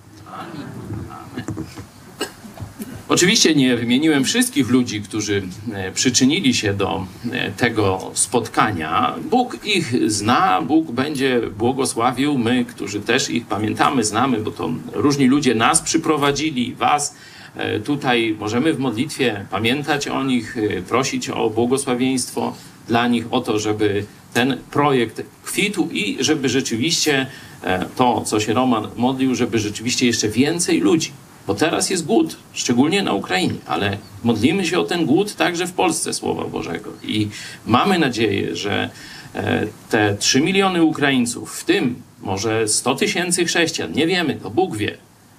Oczywiście 3.08 3.54
nie 3.54 3.76
wymieniłem 3.76 4.24
wszystkich 4.24 4.70
ludzi, 4.70 5.02
którzy 5.02 5.42
e, 5.72 5.92
przyczynili 5.92 6.54
się 6.54 6.74
do 6.74 7.06
e, 7.32 7.50
tego 7.50 8.10
spotkania. 8.14 9.14
Bóg 9.30 9.66
ich 9.66 10.10
zna, 10.10 10.62
Bóg 10.62 10.92
będzie 10.92 11.40
błogosławił. 11.58 12.38
My, 12.38 12.64
którzy 12.64 13.00
też 13.00 13.30
ich 13.30 13.46
pamiętamy, 13.46 14.04
znamy, 14.04 14.40
bo 14.40 14.50
to 14.50 14.70
różni 14.92 15.26
ludzie 15.26 15.54
nas 15.54 15.80
przyprowadzili, 15.80 16.74
was. 16.74 17.14
E, 17.56 17.80
Tutaj 17.80 18.36
możemy 18.40 18.74
w 18.74 18.78
modlitwie 18.78 19.46
pamiętać 19.50 20.08
o 20.08 20.24
nich, 20.24 20.56
e, 20.58 20.82
prosić 20.82 21.30
o 21.30 21.50
błogosławieństwo 21.50 22.54
dla 22.88 23.08
nich, 23.08 23.26
o 23.30 23.40
to, 23.40 23.58
żeby 23.58 24.04
ten 24.33 24.57
projekt 24.71 25.21
kwitł 25.43 25.89
i 25.91 26.17
żeby 26.19 26.49
rzeczywiście 26.49 27.27
e, 27.63 27.85
to, 27.95 28.21
co 28.21 28.39
się 28.39 28.53
Roman 28.53 28.87
modlił, 28.95 29.35
żeby 29.35 29.59
rzeczywiście 29.59 30.05
jeszcze 30.05 30.29
więcej 30.29 30.79
ludzi 30.79 31.11
bo 31.49 31.55
teraz 31.55 31.89
jest 31.89 32.05
głód, 32.05 32.37
szczególnie 32.53 33.03
na 33.03 33.13
Ukrainie, 33.13 33.55
ale 33.67 33.97
modlimy 34.23 34.65
się 34.65 34.79
o 34.79 34.83
ten 34.83 35.05
głód 35.05 35.35
także 35.35 35.67
w 35.67 35.73
Polsce 35.73 36.13
Słowa 36.13 36.43
Bożego. 36.43 36.91
I 37.03 37.27
mamy 37.65 37.99
nadzieję, 37.99 38.55
że 38.55 38.89
e, 39.35 39.67
te 39.89 40.15
3 40.19 40.41
miliony 40.41 40.83
Ukraińców, 40.83 41.59
w 41.59 41.63
tym 41.63 42.01
może 42.21 42.67
100 42.67 42.95
tysięcy 42.95 43.45
chrześcijan, 43.45 43.91
nie 43.91 44.07
wiemy, 44.07 44.35
to 44.35 44.49
Bóg 44.49 44.77
wie, 44.77 44.97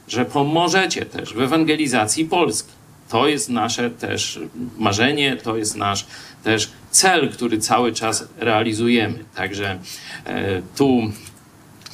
że 0.08 0.24
pomożecie 0.24 1.06
też 1.06 1.34
w 1.34 1.40
ewangelizacji 1.40 2.24
Polski. 2.24 2.70
To 3.08 3.28
jest 3.28 3.48
nasze 3.48 3.90
też 3.90 4.40
marzenie, 4.78 5.36
to 5.36 5.56
jest 5.56 5.76
nasz 5.76 6.06
też 6.44 6.70
cel, 6.90 7.30
który 7.30 7.58
cały 7.58 7.92
czas 7.92 8.28
realizujemy. 8.38 9.24
Także 9.34 9.78
e, 10.26 10.62
tu 10.76 11.00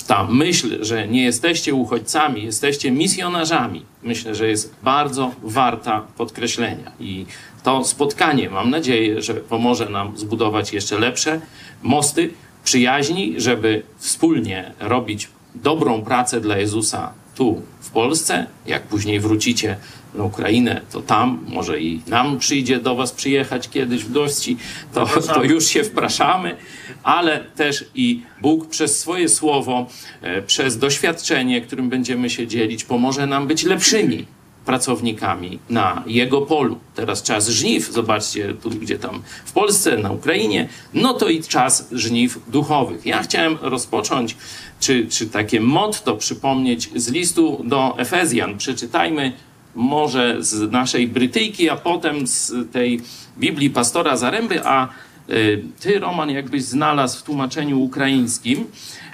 ta 0.07 0.25
myśl, 0.25 0.85
że 0.85 1.09
nie 1.09 1.25
jesteście 1.25 1.75
uchodźcami, 1.75 2.45
jesteście 2.45 2.91
misjonarzami, 2.91 3.83
myślę, 4.03 4.35
że 4.35 4.49
jest 4.49 4.75
bardzo 4.83 5.33
warta 5.43 6.01
podkreślenia. 6.17 6.93
I 7.01 7.27
to 7.63 7.85
spotkanie, 7.85 8.51
mam 8.51 8.71
nadzieję, 8.71 9.23
że 9.23 9.35
pomoże 9.35 9.89
nam 9.89 10.19
zbudować 10.19 10.73
jeszcze 10.73 10.99
lepsze 10.99 11.41
mosty 11.83 12.31
przyjaźni, 12.65 13.35
żeby 13.37 13.83
wspólnie 13.99 14.73
robić 14.81 15.29
dobrą 15.55 16.03
pracę 16.03 16.41
dla 16.41 16.59
Jezusa 16.59 17.13
tu 17.37 17.63
w 17.81 17.91
Polsce. 17.91 18.47
Jak 18.67 18.83
później 18.83 19.21
wrócicie 19.21 19.77
na 20.15 20.25
Ukrainę, 20.25 20.81
to 20.93 21.03
tam 21.03 21.45
może 21.49 21.81
i 21.81 22.01
nam 22.07 22.39
przyjdzie 22.39 22.81
do 22.81 22.95
Was 22.95 23.13
przyjechać 23.13 23.69
kiedyś 23.69 24.05
w 24.05 24.13
gości, 24.13 24.57
to, 24.95 25.07
to 25.35 25.45
już 25.45 25.67
się 25.67 25.85
wpraszamy, 25.85 26.57
ale 27.03 27.41
też 27.41 27.85
i 27.95 28.23
Bóg 28.43 28.69
przez 28.69 28.99
swoje 28.99 29.29
słowo, 29.29 29.87
e, 30.23 30.43
przez 30.43 30.79
doświadczenie, 30.79 31.61
którym 31.61 31.89
będziemy 31.89 32.31
się 32.31 32.47
dzielić, 32.47 32.85
pomoże 32.85 33.27
nam 33.27 33.47
być 33.47 33.65
lepszymi 33.65 34.27
pracownikami 34.67 35.59
na 35.71 36.03
jego 36.07 36.43
polu. 36.43 36.79
Teraz 36.95 37.23
czas 37.23 37.49
żniw, 37.49 37.93
zobaczcie 37.93 38.55
tu, 38.55 38.71
gdzie 38.71 38.99
tam 38.99 39.23
w 39.45 39.53
Polsce, 39.53 39.97
na 39.97 40.11
Ukrainie, 40.11 40.69
no 40.95 41.15
to 41.15 41.29
i 41.29 41.43
czas 41.43 41.89
żniw 41.93 42.39
duchowych. 42.49 43.07
Ja 43.07 43.23
chciałem 43.23 43.59
rozpocząć, 43.61 44.37
czy, 44.81 45.07
czy 45.07 45.27
takie 45.27 45.61
motto 45.61 46.17
przypomnieć 46.17 46.91
z 46.97 47.09
listu 47.09 47.63
do 47.65 47.95
Efezjan. 47.99 48.59
Przeczytajmy 48.59 49.33
może 49.75 50.37
z 50.39 50.73
naszej 50.73 51.09
Brytyjki, 51.09 51.71
a 51.71 51.77
potem 51.77 52.27
z 52.27 52.53
tej 52.73 53.01
Biblii 53.39 53.71
pastora 53.71 54.17
Zaręby, 54.17 54.65
a 54.65 54.89
y, 55.31 55.65
ty, 55.81 55.99
Roman, 55.99 56.31
jakbyś 56.31 56.65
znalazł 56.65 57.19
w 57.19 57.23
tłumaczeniu 57.23 57.81
ukraińskim 57.81 58.67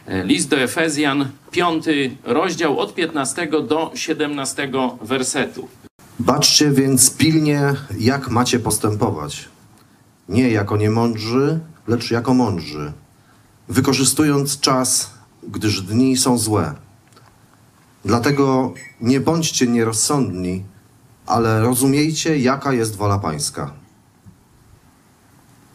E, 0.07 0.25
list 0.25 0.49
do 0.49 0.57
Efezjan, 0.57 1.31
piąty 1.50 2.16
rozdział 2.25 2.78
od 2.78 2.95
15 2.95 3.49
do 3.69 3.92
17 3.95 4.71
wersetu. 5.02 5.69
Baczcie 6.19 6.71
więc 6.71 7.16
pilnie, 7.16 7.75
jak 7.99 8.31
macie 8.31 8.59
postępować. 8.59 9.49
Nie 10.28 10.50
jako 10.50 10.76
niemądrzy, 10.76 11.59
lecz 11.88 12.11
jako 12.11 12.35
mądrzy, 12.35 12.92
wykorzystując 13.69 14.61
czas, 14.61 15.12
gdyż 15.49 15.82
dni 15.82 16.16
są 16.16 16.38
złe. 16.38 16.75
Dlatego 18.04 18.75
nie 19.00 19.20
bądźcie 19.20 19.66
nierozsądni, 19.66 20.64
ale 21.26 21.61
rozumiejcie, 21.61 22.38
jaka 22.38 22.72
jest 22.72 22.96
wola 22.96 23.18
Pańska. 23.18 23.72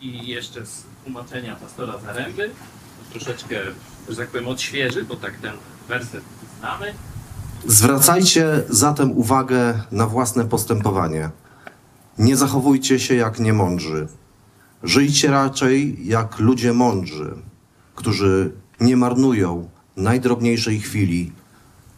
I 0.02 0.28
jeszcze 0.28 0.66
z 0.66 0.84
tłumaczenia 1.04 1.56
pastora 1.56 1.94
Zaręby, 2.00 2.52
troszeczkę 3.12 3.56
że 4.10 4.16
tak 4.16 4.30
powiem, 4.30 4.48
odświeży, 4.48 5.04
bo 5.04 5.16
tak 5.16 5.36
ten 5.36 5.54
werset 5.88 6.24
znamy. 6.60 6.94
Zwracajcie 7.66 8.64
zatem 8.70 9.12
uwagę 9.12 9.84
na 9.92 10.08
własne 10.08 10.46
postępowanie. 10.46 11.30
Nie 12.18 12.38
zachowujcie 12.38 13.00
się 13.00 13.16
jak 13.16 13.40
niemądrzy. 13.40 14.08
Żyjcie 14.84 15.32
raczej 15.32 16.08
jak 16.08 16.40
ludzie 16.40 16.74
mądrzy, 16.74 17.36
którzy 17.96 18.52
nie 18.81 18.97
marnują 18.97 19.69
najdrobniejszej 19.97 20.81
chwili, 20.81 21.33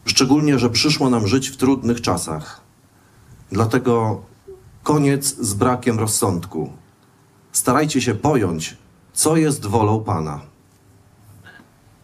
szczególnie, 0.05 0.59
że 0.59 0.71
przyszło 0.71 1.11
nam 1.11 1.27
żyć 1.27 1.49
w 1.49 1.57
trudnych 1.57 2.01
czasach. 2.01 2.61
Dlatego 3.53 4.23
koniec 4.83 5.37
z 5.37 5.55
brakiem 5.55 5.99
rozsądku. 5.99 6.73
Starajcie 7.53 8.01
się 8.01 8.15
pojąć, 8.15 8.77
co 9.13 9.37
jest 9.37 9.67
wolą 9.67 10.05
Pana. 10.05 10.41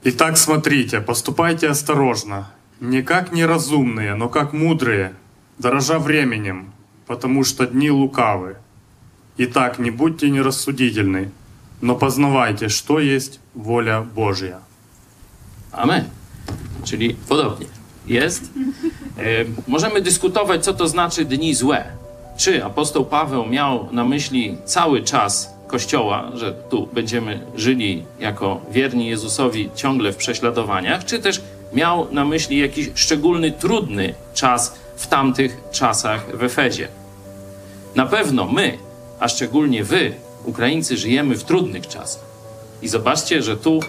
Итак, 0.04 0.38
смотрите, 0.38 1.00
поступайте 1.00 1.68
осторожно. 1.68 2.44
Не 2.80 3.02
как 3.02 3.32
неразумные, 3.32 4.14
но 4.14 4.28
как 4.28 4.54
мудрые, 4.54 5.12
дорожа 5.58 5.98
временем, 5.98 6.72
потому 7.06 7.44
что 7.44 7.66
дни 7.66 7.90
лукавы. 7.90 8.56
Итак, 9.36 9.78
не 9.78 9.90
будьте 9.90 10.30
нерассудительны, 10.30 11.30
но 11.82 11.96
познавайте, 11.96 12.68
что 12.68 12.98
есть 12.98 13.40
wola 13.55 14.01
Boża. 14.01 14.59
Amen. 15.71 16.09
Czyli 16.83 17.15
podobnie 17.29 17.65
jest. 18.07 18.43
E, 19.17 19.21
możemy 19.67 20.01
dyskutować, 20.01 20.63
co 20.63 20.73
to 20.73 20.87
znaczy 20.87 21.25
dni 21.25 21.55
złe. 21.55 21.85
Czy 22.37 22.65
apostoł 22.65 23.05
Paweł 23.05 23.45
miał 23.45 23.87
na 23.91 24.05
myśli 24.05 24.57
cały 24.65 25.03
czas 25.03 25.55
Kościoła, 25.67 26.31
że 26.33 26.53
tu 26.53 26.87
będziemy 26.93 27.39
żyli 27.55 28.03
jako 28.19 28.61
wierni 28.71 29.07
Jezusowi 29.07 29.69
ciągle 29.75 30.11
w 30.11 30.15
prześladowaniach, 30.15 31.05
czy 31.05 31.19
też 31.19 31.41
miał 31.73 32.07
na 32.11 32.25
myśli 32.25 32.57
jakiś 32.57 32.89
szczególny, 32.95 33.51
trudny 33.51 34.13
czas 34.33 34.75
w 34.95 35.07
tamtych 35.07 35.57
czasach 35.71 36.37
w 36.37 36.43
Efezie. 36.43 36.87
Na 37.95 38.05
pewno 38.05 38.45
my, 38.45 38.77
a 39.19 39.27
szczególnie 39.27 39.83
wy, 39.83 40.13
Ukraińcy, 40.45 40.97
żyjemy 40.97 41.35
w 41.35 41.43
trudnych 41.43 41.87
czasach. 41.87 42.34
I 42.81 42.87
zobaczcie, 42.87 43.43
że 43.43 43.57
tu 43.57 43.79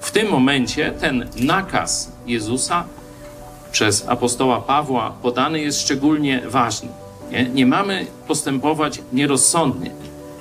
w 0.00 0.10
tym 0.10 0.28
momencie 0.28 0.92
ten 1.00 1.28
nakaz 1.36 2.12
Jezusa 2.26 2.84
przez 3.72 4.08
apostoła 4.08 4.60
Pawła 4.60 5.10
podany 5.22 5.60
jest 5.60 5.80
szczególnie 5.80 6.42
ważny. 6.46 6.88
Nie, 7.30 7.44
nie 7.44 7.66
mamy 7.66 8.06
postępować 8.26 9.02
nierozsądnie 9.12 9.90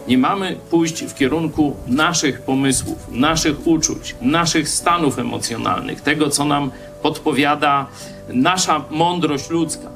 nie 0.07 0.17
mamy 0.17 0.57
pójść 0.69 1.03
w 1.03 1.13
kierunku 1.13 1.75
naszych 1.87 2.41
pomysłów, 2.41 2.97
naszych 3.11 3.67
uczuć, 3.67 4.15
naszych 4.21 4.69
stanów 4.69 5.19
emocjonalnych, 5.19 6.01
tego, 6.01 6.29
co 6.29 6.45
nam 6.45 6.71
podpowiada 7.01 7.85
nasza 8.29 8.85
mądrość 8.89 9.49
ludzka, 9.49 9.89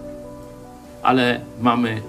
ale 1.04 1.42
mamy 1.62 2.02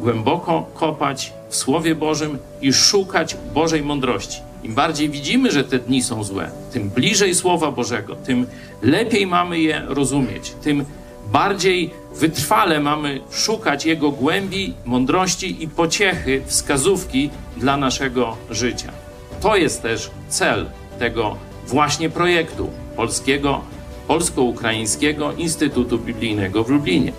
głęboko 0.00 0.66
kopać 0.74 1.32
w 1.48 1.56
Słowie 1.56 1.94
Bożym 1.94 2.38
i 2.60 2.72
szukać 2.72 3.36
Bożej 3.54 3.82
mądrości. 3.82 4.40
Im 4.62 4.74
bardziej 4.74 5.08
widzimy, 5.08 5.50
że 5.50 5.64
te 5.64 5.78
dni 5.78 6.02
są 6.02 6.24
złe, 6.24 6.50
tym 6.72 6.90
bliżej 6.90 7.34
Słowa 7.34 7.72
Bożego, 7.72 8.16
tym 8.16 8.46
lepiej 8.82 9.26
mamy 9.26 9.60
je 9.60 9.82
rozumieć, 9.86 10.52
tym 10.62 10.84
bardziej 11.32 11.90
wytrwale 12.14 12.80
mamy 12.80 13.20
szukać 13.30 13.86
Jego 13.86 14.10
głębi, 14.10 14.74
mądrości 14.84 15.62
i 15.62 15.68
pociechy, 15.68 16.42
wskazówki 16.46 17.30
dla 17.56 17.76
naszego 17.76 18.36
życia. 18.50 18.92
To 19.40 19.56
jest 19.56 19.82
też 19.82 20.10
cel 20.28 20.66
tego 20.98 21.36
właśnie 21.66 22.10
projektu 22.10 22.70
polskiego, 22.96 23.60
polsko-ukraińskiego 24.06 25.32
Instytutu 25.32 25.98
Biblijnego 25.98 26.64
w 26.64 26.70
Lublinie. 26.70 27.12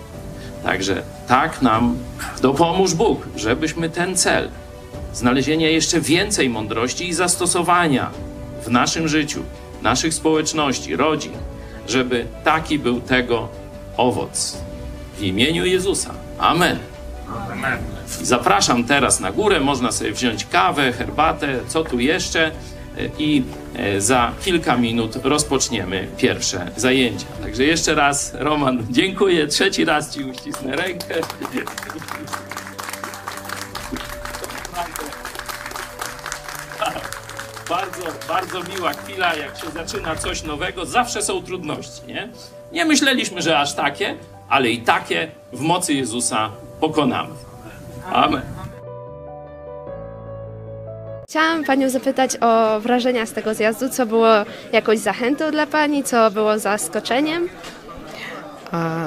Także 0.62 1.02
tak 1.28 1.62
nam 1.62 1.96
dopomóż 2.42 2.94
Bóg, 2.94 3.26
żebyśmy 3.36 3.90
ten 3.90 4.16
cel, 4.16 4.50
znalezienia 5.14 5.70
jeszcze 5.70 6.00
więcej 6.00 6.50
mądrości 6.50 7.08
i 7.08 7.14
zastosowania 7.14 8.10
w 8.64 8.70
naszym 8.70 9.08
życiu, 9.08 9.42
naszych 9.82 10.14
społeczności, 10.14 10.96
rodzin, 10.96 11.32
żeby 11.88 12.26
taki 12.44 12.78
był 12.78 13.00
tego 13.00 13.48
owoc. 13.96 14.56
W 15.18 15.22
imieniu 15.22 15.66
Jezusa. 15.66 16.14
Amen. 16.38 16.78
Amen. 17.52 17.78
Zapraszam 18.22 18.84
teraz 18.84 19.20
na 19.20 19.32
górę, 19.32 19.60
można 19.60 19.92
sobie 19.92 20.12
wziąć 20.12 20.46
kawę, 20.46 20.92
herbatę, 20.92 21.60
co 21.68 21.84
tu 21.84 22.00
jeszcze 22.00 22.50
i 23.18 23.42
e, 23.76 24.00
za 24.00 24.32
kilka 24.44 24.76
minut 24.76 25.16
rozpoczniemy 25.22 26.08
pierwsze 26.16 26.70
zajęcia. 26.76 27.26
Także 27.42 27.64
jeszcze 27.64 27.94
raz, 27.94 28.32
Roman, 28.34 28.86
dziękuję. 28.90 29.46
Trzeci 29.46 29.84
raz 29.84 30.14
Ci 30.14 30.24
uścisnę 30.24 30.76
rękę. 30.76 31.14
Bardzo, 37.69 38.03
bardzo 38.27 38.63
miła 38.63 38.93
chwila, 38.93 39.35
jak 39.35 39.57
się 39.57 39.69
zaczyna 39.69 40.15
coś 40.15 40.43
nowego. 40.43 40.85
Zawsze 40.85 41.21
są 41.21 41.41
trudności, 41.41 42.07
nie? 42.07 42.29
Nie 42.71 42.85
myśleliśmy, 42.85 43.41
że 43.41 43.59
aż 43.59 43.73
takie, 43.73 44.15
ale 44.49 44.69
i 44.69 44.81
takie 44.81 45.31
w 45.53 45.59
mocy 45.59 45.93
Jezusa 45.93 46.49
pokonamy. 46.79 47.33
Amen. 48.11 48.41
Chciałam 51.29 51.63
Panią 51.63 51.89
zapytać 51.89 52.37
o 52.41 52.79
wrażenia 52.79 53.25
z 53.25 53.31
tego 53.31 53.53
zjazdu. 53.53 53.89
Co 53.89 54.05
było 54.05 54.29
jakąś 54.71 54.99
zachętą 54.99 55.51
dla 55.51 55.65
Pani, 55.67 56.03
co 56.03 56.31
było 56.31 56.59
zaskoczeniem? 56.59 57.49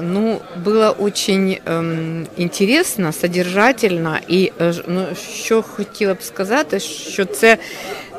Ну, 0.03 0.41
было 0.57 0.91
очень 0.91 1.61
эм, 1.65 2.27
интересно, 2.37 3.13
содержательно, 3.13 4.19
і 4.29 4.53
ну, 4.89 5.07
що 5.45 5.63
хотіла 5.63 6.15
б 6.15 6.23
сказати, 6.23 6.81
що 6.81 7.25
це 7.25 7.59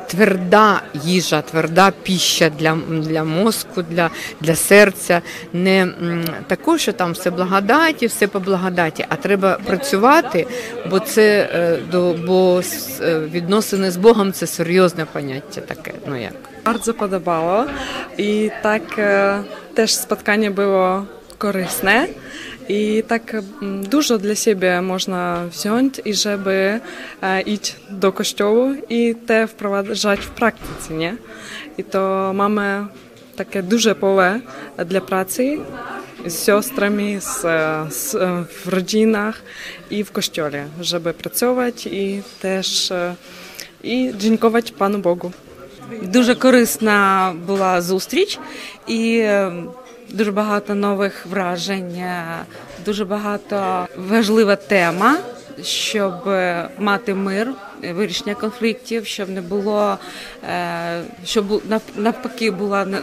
тверда 0.09 0.81
їжа, 0.93 1.41
тверда 1.41 1.91
піща 2.03 2.49
для 2.49 2.75
для 2.89 3.23
мозку, 3.23 3.81
для 3.81 4.09
для 4.41 4.55
серця. 4.55 5.21
Не 5.53 5.87
тако, 6.47 6.77
що 6.77 6.93
там 6.93 7.11
все 7.11 7.31
благодаті, 7.31 8.07
все 8.07 8.27
по 8.27 8.39
благодаті, 8.39 9.05
а 9.09 9.15
треба 9.15 9.57
працювати, 9.65 10.47
бо 10.89 10.99
це 10.99 11.49
до 11.91 12.13
бо 12.27 12.61
відносини 13.33 13.91
з 13.91 13.97
Богом 13.97 14.33
це 14.33 14.47
серйозне 14.47 15.05
поняття 15.05 15.61
таке. 15.61 15.93
Ну 16.07 16.21
як. 16.21 16.33
Bardzo 16.65 16.93
podobało 16.93 17.65
i 18.17 18.51
tak 18.61 18.83
też 19.73 19.89
spotkanie 19.95 20.51
było 20.51 21.05
korysne. 21.37 22.07
I 22.68 23.02
tak 23.08 23.34
mm, 23.34 23.86
dużo 23.86 24.18
dla 24.18 24.34
siebie 24.34 24.82
można 24.82 25.46
wziąć 25.46 26.00
i 26.04 26.14
żeby 26.14 26.80
e, 27.22 27.40
iść 27.40 27.76
do 27.90 28.12
kościoła 28.12 28.74
i 28.88 29.14
te 29.26 29.46
wprowadzać 29.46 30.20
w 30.20 30.30
praktyce, 30.30 30.94
nie? 30.94 31.16
I 31.78 31.84
to 31.84 32.32
mamy 32.34 32.86
takie 33.36 33.62
duże 33.62 33.94
pole 33.94 34.40
dla 34.86 35.00
pracy 35.00 35.58
z 36.26 36.46
siostrami, 36.46 37.20
z, 37.20 37.40
z, 37.94 38.16
w 38.48 38.68
rodzinach 38.68 39.42
i 39.90 40.04
w 40.04 40.12
kościele, 40.12 40.66
żeby 40.80 41.14
pracować 41.14 41.86
i 41.86 42.22
też 42.40 42.92
і 43.82 44.12
dziękować 44.16 44.72
Пану 44.72 44.98
Богу. 44.98 45.32
Дуже 46.02 46.34
корисна 46.34 47.34
була 47.46 47.82
зустріч 47.82 48.38
і 48.86 49.18
е, 49.18 49.52
дуже 50.10 50.32
багато 50.32 50.74
нових 50.74 51.26
вражень, 51.26 51.94
е, 51.96 52.24
дуже 52.84 53.04
багато 53.04 53.86
важлива 53.96 54.56
тема, 54.56 55.16
щоб 55.62 56.28
е, 56.28 56.68
мати 56.78 57.14
мир, 57.14 57.50
е, 57.84 57.92
вирішення 57.92 58.34
конфліктів, 58.34 59.06
щоб 59.06 59.28
не 59.28 59.40
було, 59.40 59.98
е, 60.50 61.02
щоб 61.24 61.46
бу- 61.46 61.62
нав- 61.68 61.82
навпаки 61.96 62.50
була 62.50 62.82
м, 62.82 62.96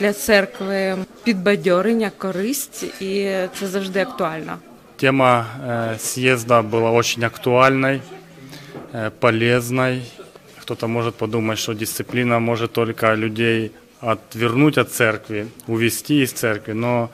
для 0.00 0.12
церкви 0.12 0.96
підбадьорення, 1.24 2.10
користь, 2.18 2.82
і 3.02 3.30
це 3.60 3.66
завжди 3.66 4.00
актуально. 4.00 4.52
Тема 4.96 5.46
э, 5.68 5.98
съезда 5.98 6.62
была 6.70 6.90
очень 6.94 7.24
актуальной, 7.24 8.00
э, 8.94 9.10
полезной. 9.20 10.02
Кто-то 10.60 10.88
может 10.88 11.14
подумать, 11.14 11.58
что 11.58 11.74
дисциплина 11.74 12.38
может 12.38 12.72
только 12.72 13.16
людей 13.16 13.70
отвернуть 14.01 14.77
от 14.77 14.91
церкви, 14.91 15.47
увести 15.67 16.23
из 16.23 16.31
церкви, 16.31 16.73
но, 16.73 17.11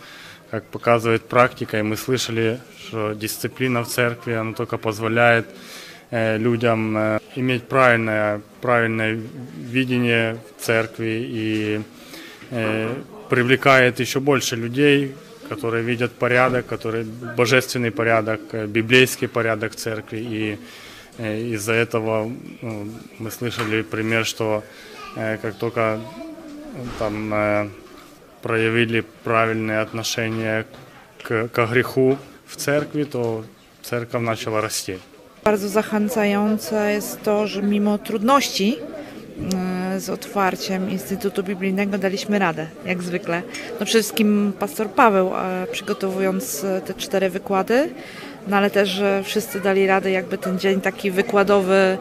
как 0.49 0.63
показывает 0.65 1.27
практика, 1.27 1.79
и 1.79 1.81
мы 1.81 1.97
слышали, 1.97 2.59
что 2.79 3.13
дисциплина 3.13 3.83
в 3.83 3.87
церкви, 3.87 4.33
она 4.33 4.53
только 4.53 4.77
позволяет 4.77 5.47
э, 6.11 6.37
людям 6.37 6.97
э, 6.97 7.19
иметь 7.35 7.67
правильное, 7.67 8.41
правильное 8.61 9.19
видение 9.57 10.37
церкви 10.57 11.27
и 11.29 11.81
э, 12.51 12.95
привлекает 13.29 13.99
еще 13.99 14.21
больше 14.21 14.55
людей, 14.55 15.13
которые 15.49 15.83
видят 15.83 16.13
порядок, 16.13 16.67
которые 16.67 17.03
божественный 17.03 17.91
порядок, 17.91 18.39
библейский 18.69 19.27
порядок 19.27 19.75
церкви. 19.75 20.19
И 20.19 20.59
э, 21.17 21.41
из-за 21.53 21.73
этого 21.73 22.31
ну, 22.61 22.93
мы 23.19 23.29
слышали 23.29 23.81
пример, 23.81 24.25
что 24.25 24.63
как 25.15 25.55
только 25.55 25.99
там 26.98 27.34
э, 27.34 27.68
проявили 28.42 29.04
правильное 29.24 29.82
отношение 29.82 30.64
к, 31.22 31.48
к 31.48 31.66
греху 31.66 32.18
в 32.46 32.56
церкви, 32.56 33.04
то 33.04 33.44
церковь 33.82 34.22
начала 34.22 34.60
расти. 34.60 34.98
Bardzo 35.44 35.68
zachęcające 35.68 36.92
jest 36.92 37.22
to, 37.22 37.46
że 37.46 37.62
mimo 37.62 37.98
trudności 37.98 38.76
e, 39.54 40.00
z 40.00 40.10
otwarciem 40.10 40.90
Instytutu 40.90 41.42
Biblijnego 41.42 41.98
daliśmy 41.98 42.38
radę, 42.38 42.66
jak 42.86 43.02
zwykle. 43.02 43.42
No 43.80 43.86
przede 43.86 44.02
wszystkim 44.02 44.52
pastor 44.58 44.90
Paweł, 44.90 45.32
e, 45.36 45.66
przygotowując 45.72 46.64
e, 46.64 46.80
te 46.80 46.94
cztery 46.94 47.30
wykłady, 47.30 47.90
no 48.47 48.57
ale 48.57 48.69
też 48.69 48.89
że 48.89 49.23
wszyscy 49.23 49.59
dali 49.59 49.87
radę 49.87 50.11
jakby 50.11 50.37
ten 50.37 50.59
dzień 50.59 50.81
taki 50.81 51.11
wykładowy 51.11 51.97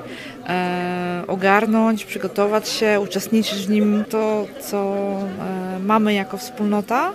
e, 0.49 1.25
ogarnąć, 1.27 2.05
przygotować 2.05 2.69
się, 2.69 3.01
uczestniczyć 3.01 3.67
w 3.67 3.71
nim. 3.71 4.05
To, 4.11 4.47
co 4.61 4.79
e, 5.77 5.79
mamy 5.79 6.15
jako 6.15 6.37
wspólnota, 6.37 7.13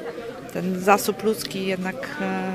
ten 0.53 0.79
zasób 0.79 1.23
ludzki 1.23 1.65
jednak 1.65 1.95
e, 2.21 2.51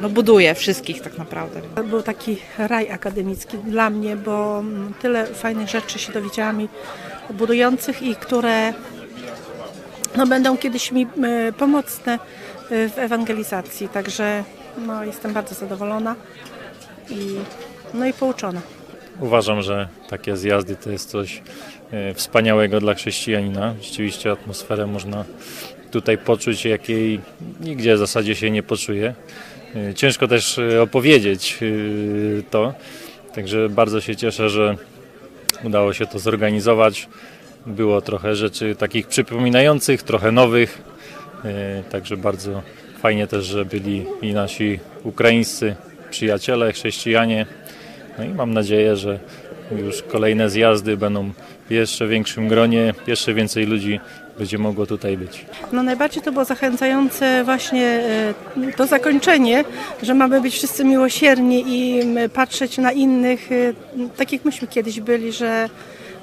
no, 0.00 0.08
buduje 0.08 0.54
wszystkich 0.54 1.02
tak 1.02 1.18
naprawdę. 1.18 1.60
Był 1.84 2.02
taki 2.02 2.36
raj 2.58 2.90
akademicki 2.90 3.58
dla 3.58 3.90
mnie, 3.90 4.16
bo 4.16 4.58
mm, 4.58 4.94
tyle 5.02 5.26
fajnych 5.26 5.68
rzeczy 5.68 5.98
się 5.98 6.12
dowiedziałam 6.12 6.62
i 6.62 6.68
budujących 7.30 8.02
i 8.02 8.16
które 8.16 8.72
no, 10.16 10.26
będą 10.26 10.56
kiedyś 10.56 10.92
mi 10.92 11.06
e, 11.22 11.52
pomocne 11.52 12.18
e, 12.70 12.88
w 12.88 12.98
ewangelizacji. 12.98 13.88
Także 13.88 14.44
no, 14.78 15.04
jestem 15.04 15.32
bardzo 15.32 15.54
zadowolona 15.54 16.16
i, 17.10 17.36
no 17.94 18.06
i 18.06 18.12
pouczona. 18.12 18.60
Uważam, 19.20 19.62
że 19.62 19.88
takie 20.08 20.36
zjazdy 20.36 20.76
to 20.76 20.90
jest 20.90 21.10
coś 21.10 21.42
e, 21.90 22.14
wspaniałego 22.14 22.80
dla 22.80 22.94
chrześcijanina. 22.94 23.74
Rzeczywiście 23.80 24.30
atmosferę 24.30 24.86
można 24.86 25.24
tutaj 25.90 26.18
poczuć, 26.18 26.64
jakiej 26.64 27.20
nigdzie 27.60 27.94
w 27.94 27.98
zasadzie 27.98 28.34
się 28.34 28.50
nie 28.50 28.62
poczuje. 28.62 29.14
E, 29.76 29.94
Ciężko 29.94 30.28
też 30.28 30.58
e, 30.58 30.82
opowiedzieć 30.82 31.58
to, 32.50 32.74
także 33.34 33.68
bardzo 33.68 34.00
się 34.00 34.16
cieszę, 34.16 34.50
że 34.50 34.76
udało 35.64 35.92
się 35.92 36.06
to 36.06 36.18
zorganizować. 36.18 37.08
Było 37.66 38.00
trochę 38.00 38.36
rzeczy 38.36 38.76
takich 38.76 39.06
przypominających, 39.06 40.02
trochę 40.02 40.32
nowych, 40.32 40.82
także 41.90 42.16
bardzo 42.16 42.62
fajnie 43.02 43.26
też, 43.26 43.44
że 43.44 43.64
byli 43.64 44.06
i 44.22 44.32
nasi 44.32 44.78
ukraińscy 45.04 45.74
przyjaciele, 46.10 46.72
chrześcijanie. 46.72 47.46
No 48.18 48.24
i 48.24 48.28
mam 48.28 48.54
nadzieję, 48.54 48.96
że 48.96 49.18
już 49.78 50.02
kolejne 50.02 50.50
zjazdy 50.50 50.96
będą 50.96 51.30
w 51.68 51.70
jeszcze 51.70 52.06
większym 52.06 52.48
gronie, 52.48 52.94
jeszcze 53.06 53.34
więcej 53.34 53.66
ludzi 53.66 54.00
będzie 54.38 54.58
mogło 54.58 54.86
tutaj 54.86 55.16
być. 55.16 55.44
No 55.72 55.82
najbardziej 55.82 56.22
to 56.22 56.32
było 56.32 56.44
zachęcające 56.44 57.44
właśnie 57.44 57.86
e, 58.68 58.72
to 58.76 58.86
zakończenie, 58.86 59.64
że 60.02 60.14
mamy 60.14 60.40
być 60.40 60.54
wszyscy 60.54 60.84
miłosierni 60.84 61.64
i 61.66 62.02
patrzeć 62.34 62.78
na 62.78 62.92
innych, 62.92 63.52
e, 63.52 63.72
tak 64.16 64.32
jak 64.32 64.44
myśmy 64.44 64.68
kiedyś 64.68 65.00
byli, 65.00 65.32
że 65.32 65.68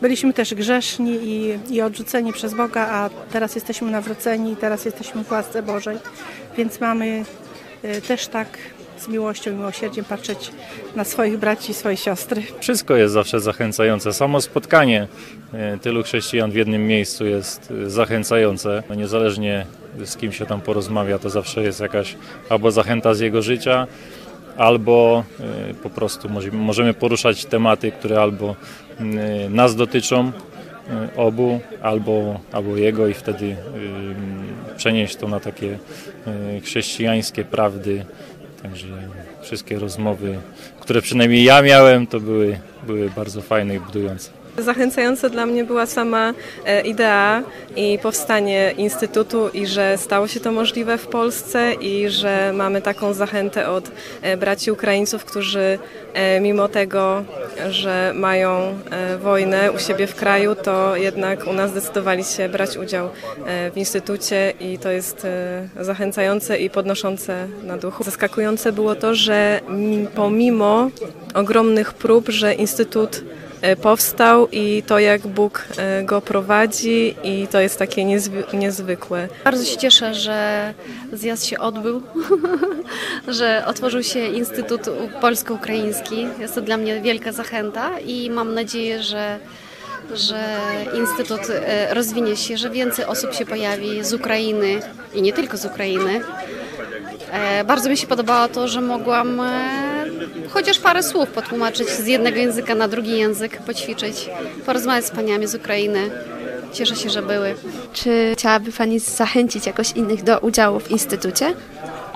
byliśmy 0.02 0.34
też 0.34 0.54
grzeszni 0.54 1.12
i, 1.24 1.58
i 1.74 1.82
odrzuceni 1.82 2.34
przez 2.34 2.54
Boga, 2.54 2.82
a 2.82 3.10
teraz 3.32 3.56
jesteśmy 3.56 3.92
nawróceni 3.92 4.52
i 4.52 4.56
teraz 4.56 4.86
jesteśmy 4.86 5.24
w 5.24 5.32
łasce 5.32 5.63
Bożej, 5.63 5.98
więc 6.58 6.80
mamy 6.82 7.26
e, 7.84 8.02
też 8.02 8.28
tak 8.28 8.48
z 8.98 9.08
miłością 9.08 9.52
i 9.52 9.54
miłosierdziem 9.54 10.06
patrzeć 10.06 10.52
na 10.96 11.04
swoich 11.04 11.38
braci 11.38 11.72
i 11.72 11.74
swoje 11.74 11.98
siostry. 11.98 12.43
Wszystko 12.60 12.96
jest 12.96 13.13
zawsze 13.13 13.39
zachęcające. 13.39 14.13
Samo 14.13 14.41
spotkanie 14.41 15.08
e, 15.54 15.78
tylu 15.78 16.04
chrześcijan 16.04 16.52
w 16.52 16.56
jednym 16.56 16.88
miejscu 16.88 17.26
jest 17.26 17.74
e, 17.86 17.89
zachęcające. 17.89 18.84
Niezależnie 18.98 19.65
z 20.06 20.17
kim 20.17 20.32
się 20.32 20.46
tam 20.46 20.62
porozmawia, 20.62 21.20
to 21.20 21.30
zawsze 21.30 21.63
jest 21.63 21.80
jakaś 21.80 22.15
albo 22.50 22.72
zachęta 22.72 23.13
z 23.13 23.20
jego 23.20 23.41
życia, 23.41 23.88
albo 24.58 25.24
po 25.84 25.89
prostu 25.89 26.30
może- 26.30 26.52
możemy 26.52 26.93
poruszać 26.93 27.46
tematy, 27.46 27.91
które 27.91 28.22
albo 28.22 28.56
nas 29.50 29.76
dotyczą 29.76 30.32
obu, 31.15 31.60
albo, 31.82 32.39
albo 32.52 32.78
jego 32.78 33.08
i 33.08 33.13
wtedy 33.13 33.56
przenieść 34.78 35.15
to 35.15 35.28
na 35.28 35.39
takie 35.39 35.78
e, 36.28 36.62
chrześcijańskie 36.62 37.43
prawdy. 37.43 38.06
Także 38.63 38.88
wszystkie 39.41 39.80
rozmowy, 39.80 40.39
które 40.80 41.02
przynajmniej 41.02 41.43
ja 41.43 41.62
miałem, 41.62 42.08
to 42.08 42.19
były, 42.19 42.60
były 42.88 43.10
bardzo 43.10 43.41
fajne 43.41 43.76
i 43.76 43.80
budujące. 43.80 44.37
Zachęcająca 44.58 45.30
dla 45.30 45.46
mnie 45.46 45.63
była 45.63 45.86
sama 45.86 46.34
e, 46.65 46.82
idea 46.82 47.43
i 47.76 48.00
powstanie 48.02 48.74
Instytutu 48.78 49.50
i 49.54 49.67
że 49.67 49.98
stało 49.98 50.28
się 50.28 50.39
to 50.39 50.52
możliwe 50.52 50.98
w 50.98 51.08
Polsce 51.08 51.74
i 51.74 52.10
że 52.10 52.54
mamy 52.54 52.82
taką 52.82 53.13
zachętę 53.13 53.70
od 53.70 53.91
e, 54.22 54.38
braci 54.38 54.72
Ukraińców, 54.72 55.26
którzy 55.26 55.80
e, 56.13 56.39
mimo 56.39 56.67
tego, 56.67 57.24
że 57.70 58.12
mają 58.15 58.80
wojnę 59.22 59.72
u 59.72 59.80
siebie 59.80 60.08
w 60.08 60.15
kraju, 60.15 60.56
to 60.56 60.96
jednak 60.96 61.48
u 61.48 61.54
nas 61.54 61.72
zdecydowali 61.72 62.24
się 62.24 62.50
brać 62.50 62.78
udział 62.78 63.10
w 63.74 63.78
Instytucie 63.78 64.54
i 64.60 64.78
to 64.78 64.91
jest 64.91 65.28
zachęcające 65.80 66.58
i 66.58 66.70
podnoszące 66.70 67.48
na 67.63 67.78
duchu. 67.78 68.04
Zaskakujące 68.04 68.72
było 68.72 68.96
to, 68.96 69.15
że 69.15 69.60
mi- 69.70 70.08
pomimo 70.15 70.89
ogromnych 71.34 71.93
prób, 71.93 72.30
że 72.30 72.54
Instytut 72.54 73.24
powstał 73.82 74.48
i 74.52 74.84
to 74.88 75.00
jak 75.00 75.28
Bóg 75.28 75.65
e, 75.78 76.04
go 76.04 76.22
prowadzi 76.22 77.15
i 77.24 77.48
to 77.52 77.60
jest 77.60 77.80
takie 77.80 78.06
niezwy- 78.06 78.54
niezwykłe. 78.54 79.28
Bardzo 79.43 79.65
się 79.65 79.78
cieszę, 79.78 80.13
że 80.13 80.74
zjazd 81.13 81.46
się 81.46 81.60
odbył, 81.60 82.02
że 83.28 83.63
otworzył 83.67 84.04
się 84.04 84.28
Instytut 84.28 84.82
Polsko-Ukraiński. 85.22 86.28
Jest 86.39 86.56
to 86.56 86.62
dla 86.62 86.78
mnie 86.78 87.02
wielka 87.02 87.32
zachęta 87.32 88.00
i 88.00 88.30
mam 88.30 88.54
nadzieję, 88.54 89.04
że, 89.04 89.39
że 90.13 90.39
Instytut 90.98 91.50
e, 91.50 91.93
rozwinie 91.93 92.36
się, 92.36 92.58
że 92.58 92.70
więcej 92.70 93.06
osób 93.06 93.34
się 93.34 93.46
pojawi 93.46 94.04
z 94.04 94.13
Ukrainy 94.13 94.80
i 95.13 95.22
nie 95.22 95.34
tylko 95.34 95.58
z 95.58 95.65
Ukrainy. 95.65 96.22
E, 97.32 97.63
Bardzo 97.63 97.90
mi 97.90 97.98
się 97.98 98.08
podobało 98.08 98.48
to, 98.48 98.68
że 98.68 98.82
mogłam 98.82 99.40
e, 99.40 99.70
chociaż 100.50 100.80
parę 100.80 101.04
słów 101.04 101.30
potłumaczyć 101.30 101.90
z 101.90 102.08
jednego 102.08 102.38
języka 102.38 102.76
na 102.76 102.88
drugi 102.88 103.18
język, 103.18 103.58
poćwiczyć, 103.62 104.30
porozmawiać 104.66 105.06
z 105.06 105.12
paniami 105.12 105.48
z 105.48 105.56
Ukrainy. 105.56 106.00
Cieszę 106.74 106.96
się, 106.96 107.10
że 107.10 107.22
były. 107.22 107.56
Czy 107.94 108.32
chciałaby 108.34 108.72
Pani 108.72 109.00
zachęcić 109.00 109.66
jakoś 109.66 109.92
innych 109.92 110.24
do 110.24 110.40
udziału 110.40 110.80
w 110.80 110.92
Instytucie? 110.92 111.54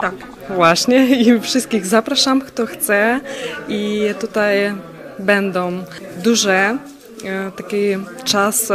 Tak, 0.01 0.13
właśnie 0.49 1.05
i 1.21 1.39
wszystkich 1.39 1.85
zapraszam, 1.85 2.41
kto 2.41 2.65
chce 2.65 3.19
i 3.67 4.09
tutaj 4.19 4.73
będą 5.19 5.83
duże 6.23 6.77
e, 7.25 7.51
taki 7.57 7.79
czas 8.23 8.71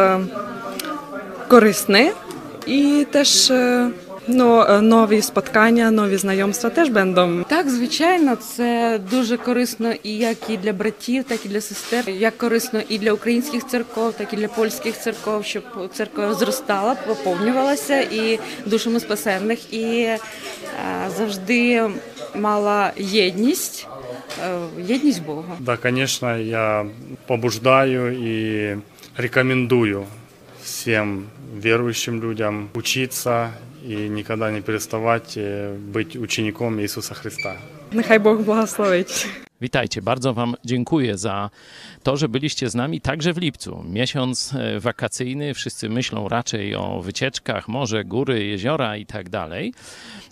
korzystny 1.48 2.12
i 2.66 3.06
też 3.10 3.52
Ну, 4.28 4.60
е, 4.60 4.80
нові 4.80 5.22
споткання, 5.22 5.90
нові 5.90 6.16
знайомства 6.16 6.70
теж 6.70 6.88
będą. 6.88 7.44
Так, 7.48 7.70
звичайно, 7.70 8.36
це 8.36 9.00
дуже 9.10 9.36
корисно 9.36 9.92
і 10.02 10.16
як 10.16 10.36
і 10.48 10.56
для 10.56 10.72
братів, 10.72 11.24
так 11.24 11.46
і 11.46 11.48
для 11.48 11.60
сестер. 11.60 12.10
Як 12.10 12.38
корисно 12.38 12.80
і 12.88 12.98
для 12.98 13.12
українських 13.12 13.66
церков, 13.66 14.12
так 14.12 14.32
і 14.32 14.36
для 14.36 14.48
польських 14.48 14.98
церков, 14.98 15.44
щоб 15.44 15.62
церква 15.92 16.34
зростала, 16.34 16.94
поповнювалася 16.94 18.00
і 18.00 18.38
душами 18.66 19.00
спасенних, 19.00 19.72
і 19.74 19.82
е, 19.92 20.18
завжди 21.16 21.82
мала 22.34 22.92
єдність, 22.96 23.86
е, 24.44 24.58
єдність 24.88 25.22
Бога. 25.22 25.56
Да, 25.60 25.76
конечно, 25.76 26.38
я 26.38 26.86
побуждаю 27.26 28.12
и 28.12 28.78
рекомендую 29.16 30.04
всем 30.62 31.26
верующим 31.62 32.22
людям 32.22 32.68
учиться 32.74 33.50
и 33.86 34.08
никогда 34.08 34.50
не 34.50 34.60
переставать 34.60 35.36
э, 35.36 35.74
быть 35.74 36.16
учеником 36.16 36.80
Иисуса 36.80 37.14
Христа. 37.14 37.56
Нехай 37.92 38.18
Бог 38.18 38.40
благословить. 38.40 39.26
Witajcie, 39.60 40.02
bardzo 40.02 40.34
Wam 40.34 40.54
dziękuję 40.64 41.18
za 41.18 41.50
to, 42.02 42.16
że 42.16 42.28
byliście 42.28 42.70
z 42.70 42.74
nami 42.74 43.00
także 43.00 43.32
w 43.32 43.38
lipcu. 43.38 43.84
Miesiąc 43.88 44.54
e, 44.54 44.80
wakacyjny, 44.80 45.54
wszyscy 45.54 45.88
myślą 45.88 46.28
raczej 46.28 46.74
o 46.74 47.00
wycieczkach, 47.02 47.68
morze, 47.68 48.04
góry, 48.04 48.44
jeziora 48.44 48.96
i 48.96 49.06
tak 49.06 49.28
dalej. 49.28 49.74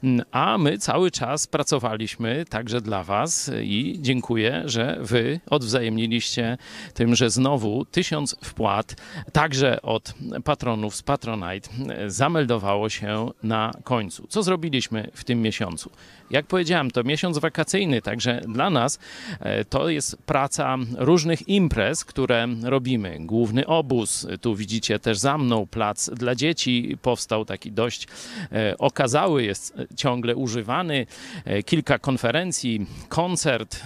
Mm, 0.02 0.24
A 0.32 0.58
my 0.58 0.78
cały 0.78 1.10
czas 1.10 1.46
pracowaliśmy 1.46 2.44
także 2.48 2.80
dla 2.80 3.04
Was 3.04 3.50
i 3.62 3.98
dziękuję, 4.00 4.62
że 4.64 4.98
Wy 5.00 5.40
odwzajemniliście 5.50 6.58
tym, 6.94 7.14
że 7.14 7.30
znowu 7.30 7.84
tysiąc 7.84 8.36
wpłat, 8.44 8.96
także 9.32 9.82
od 9.82 10.14
patronów 10.44 10.96
z 10.96 11.02
Patronite, 11.02 11.70
e, 11.88 12.10
zameldowało 12.10 12.88
się 12.88 13.30
na 13.42 13.72
końcu. 13.84 14.26
Co 14.28 14.42
zrobiliśmy 14.42 15.10
w 15.14 15.24
tym 15.24 15.42
miesiącu? 15.42 15.90
Jak 16.30 16.46
powiedziałem, 16.46 16.90
to 16.90 17.04
miesiąc 17.04 17.38
wakacyjny, 17.38 18.02
także 18.02 18.40
dla 18.48 18.70
nas 18.70 18.98
to 19.68 19.88
jest 19.88 20.16
praca 20.26 20.76
różnych 20.98 21.48
imprez, 21.48 22.04
które 22.04 22.48
robimy. 22.62 23.16
Główny 23.20 23.66
obóz, 23.66 24.26
tu 24.40 24.56
widzicie 24.56 24.98
też 24.98 25.18
za 25.18 25.38
mną 25.38 25.66
plac 25.66 26.10
dla 26.10 26.34
dzieci 26.34 26.98
powstał 27.02 27.44
taki 27.44 27.72
dość 27.72 28.08
e, 28.52 28.78
okazały, 28.78 29.44
jest 29.44 29.74
ciągle 29.96 30.36
używany. 30.36 31.06
E, 31.44 31.62
Kilka 31.62 31.98
konferencji, 31.98 32.86
koncert, 33.08 33.82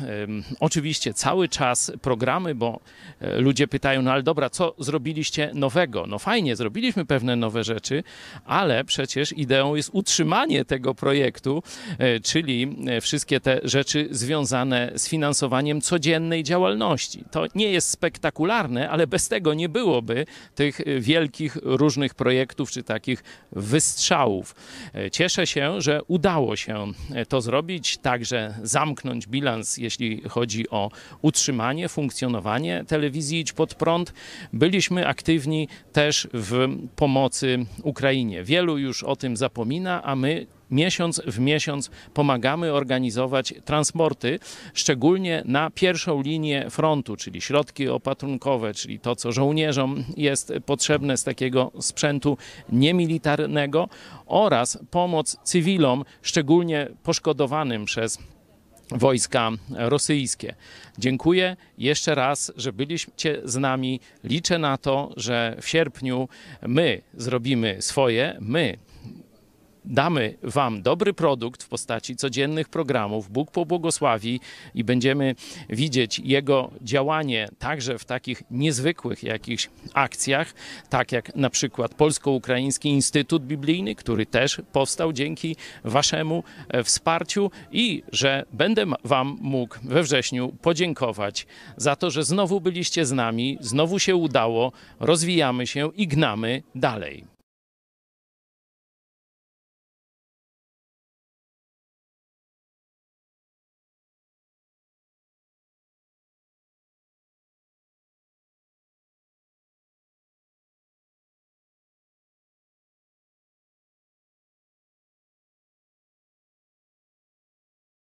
oczywiście 0.61 1.15
cały 1.15 1.49
czas 1.49 1.93
programy, 2.03 2.55
bo 2.55 2.81
e, 3.21 3.41
ludzie 3.41 3.69
pytają, 3.69 4.03
no 4.03 4.13
ale 4.13 4.23
dobra, 4.23 4.51
co 4.51 4.75
zrobiliście 4.79 5.51
nowego? 5.55 6.07
No 6.07 6.19
fajnie, 6.19 6.57
zrobiliśmy 6.57 7.05
pewne 7.05 7.37
nowe 7.37 7.65
rzeczy, 7.65 8.03
ale 8.45 8.85
przecież 8.85 9.33
ideą 9.33 9.75
jest 9.75 9.91
utrzymanie 9.93 10.65
tego 10.65 10.95
projektu, 10.95 11.63
e, 11.99 12.21
czyli 12.21 12.77
e, 12.87 13.01
wszystkie 13.01 13.41
te 13.41 13.61
rzeczy 13.63 14.09
związane 14.11 14.93
z 14.97 15.09
finansowaniem 15.19 15.81
codziennej 15.81 16.43
działalności. 16.45 17.25
To 17.31 17.45
nie 17.55 17.71
jest 17.73 17.91
spektakularne, 17.91 18.91
ale 18.91 19.07
bez 19.07 19.29
tego 19.29 19.55
nie 19.55 19.69
byłoby 19.69 20.27
tych 20.55 20.81
e, 20.81 21.01
wielkich 21.01 21.57
różnych 21.63 22.15
projektów 22.15 22.71
czy 22.71 22.83
takich 22.83 23.25
wystrzałów. 23.53 24.55
E, 24.95 25.11
Cieszę 25.11 25.47
się, 25.47 25.81
że 25.81 26.03
udało 26.03 26.57
się 26.57 26.87
e, 27.15 27.27
to 27.27 27.41
zrobić, 27.41 27.99
także 27.99 28.55
zamknąć 28.63 29.27
bilans, 29.27 29.77
jeśli 29.77 30.23
chodzi 30.29 30.71
o 30.71 30.91
utrzymanie, 31.23 31.89
funkcjonowanie 31.89 32.85
telewizji 32.87 33.41
Idź 33.41 33.53
Pod 33.53 33.75
Prąd. 33.75 34.13
Byliśmy 34.53 35.07
aktywni 35.07 35.69
też 35.93 36.29
w 36.33 36.69
pomocy 36.97 37.67
Ukrainie. 37.83 38.45
Wielu 38.45 38.79
już 38.79 39.05
o 39.05 39.17
tym 39.17 39.37
zapomina, 39.37 40.03
a 40.03 40.17
my 40.17 40.47
miesiąc 40.71 41.23
w 41.27 41.39
miesiąc 41.39 41.91
pomagamy 42.15 42.73
organizować 42.73 43.55
transporty, 43.65 44.39
szczególnie 44.75 45.43
na 45.45 45.71
pierwszą 45.71 46.23
linię 46.23 46.71
frontu, 46.71 47.17
czyli 47.17 47.41
środki 47.41 47.89
opatrunkowe, 47.89 48.75
czyli 48.75 49.01
to, 49.01 49.17
co 49.17 49.33
żołnierzom 49.33 50.05
jest 50.17 50.53
potrzebne 50.67 51.17
z 51.17 51.25
takiego 51.25 51.73
sprzętu 51.81 52.39
niemilitarnego 52.73 53.89
oraz 54.27 54.79
pomoc 54.91 55.37
cywilom, 55.43 56.05
szczególnie 56.23 56.89
poszkodowanym 57.03 57.85
przez 57.85 58.19
wojska 58.91 59.51
rosyjskie. 59.71 60.55
Dziękuję 60.99 61.57
jeszcze 61.79 62.15
raz, 62.15 62.53
że 62.57 62.73
byliście 62.73 63.41
z 63.45 63.57
nami. 63.57 64.01
Liczę 64.25 64.59
na 64.59 64.79
to, 64.79 65.13
że 65.17 65.57
w 65.61 65.69
sierpniu 65.69 66.29
my 66.63 67.03
zrobimy 67.15 67.77
swoje, 67.83 68.37
my 68.41 68.79
damy 69.89 70.35
Wam 70.43 70.83
dobry 70.83 71.13
produkt 71.15 71.63
w 71.63 71.69
postaci 71.69 72.17
codziennych 72.17 72.69
programów. 72.69 73.31
Bóg 73.31 73.51
pobłogosławi 73.51 74.41
i 74.75 74.85
będziemy 74.85 75.35
widzieć 75.69 76.19
Jego 76.19 76.71
działanie 76.83 77.49
także 77.59 77.99
w 77.99 78.05
takich 78.05 78.43
niezwykłych 78.51 79.23
jakichś 79.23 79.71
akcjach, 79.95 80.55
tak 80.89 81.13
jak 81.13 81.37
na 81.37 81.51
przykład 81.51 81.95
Polsko-Ukraiński 81.95 82.89
Instytut 82.89 83.45
Biblijny, 83.45 83.95
który 83.95 84.27
też 84.27 84.63
powstał 84.73 85.13
dzięki 85.13 85.57
Waszemu 85.85 86.45
e, 86.69 86.85
wsparciu 86.85 87.51
i 87.73 88.03
że 88.13 88.45
będę 88.53 88.87
Wam 89.05 89.39
mógł 89.41 89.77
we 89.83 90.03
wrześniu 90.03 90.53
podziękować 90.63 91.47
za 91.77 91.97
to, 91.97 92.11
że 92.11 92.25
znowu 92.25 92.61
byliście 92.61 93.07
z 93.07 93.13
nami, 93.13 93.59
znowu 93.61 93.99
się 93.99 94.17
udało, 94.17 94.73
rozwijamy 95.01 95.67
się 95.67 95.91
i 95.97 96.09
gnamy 96.09 96.63
dalej. 96.75 97.38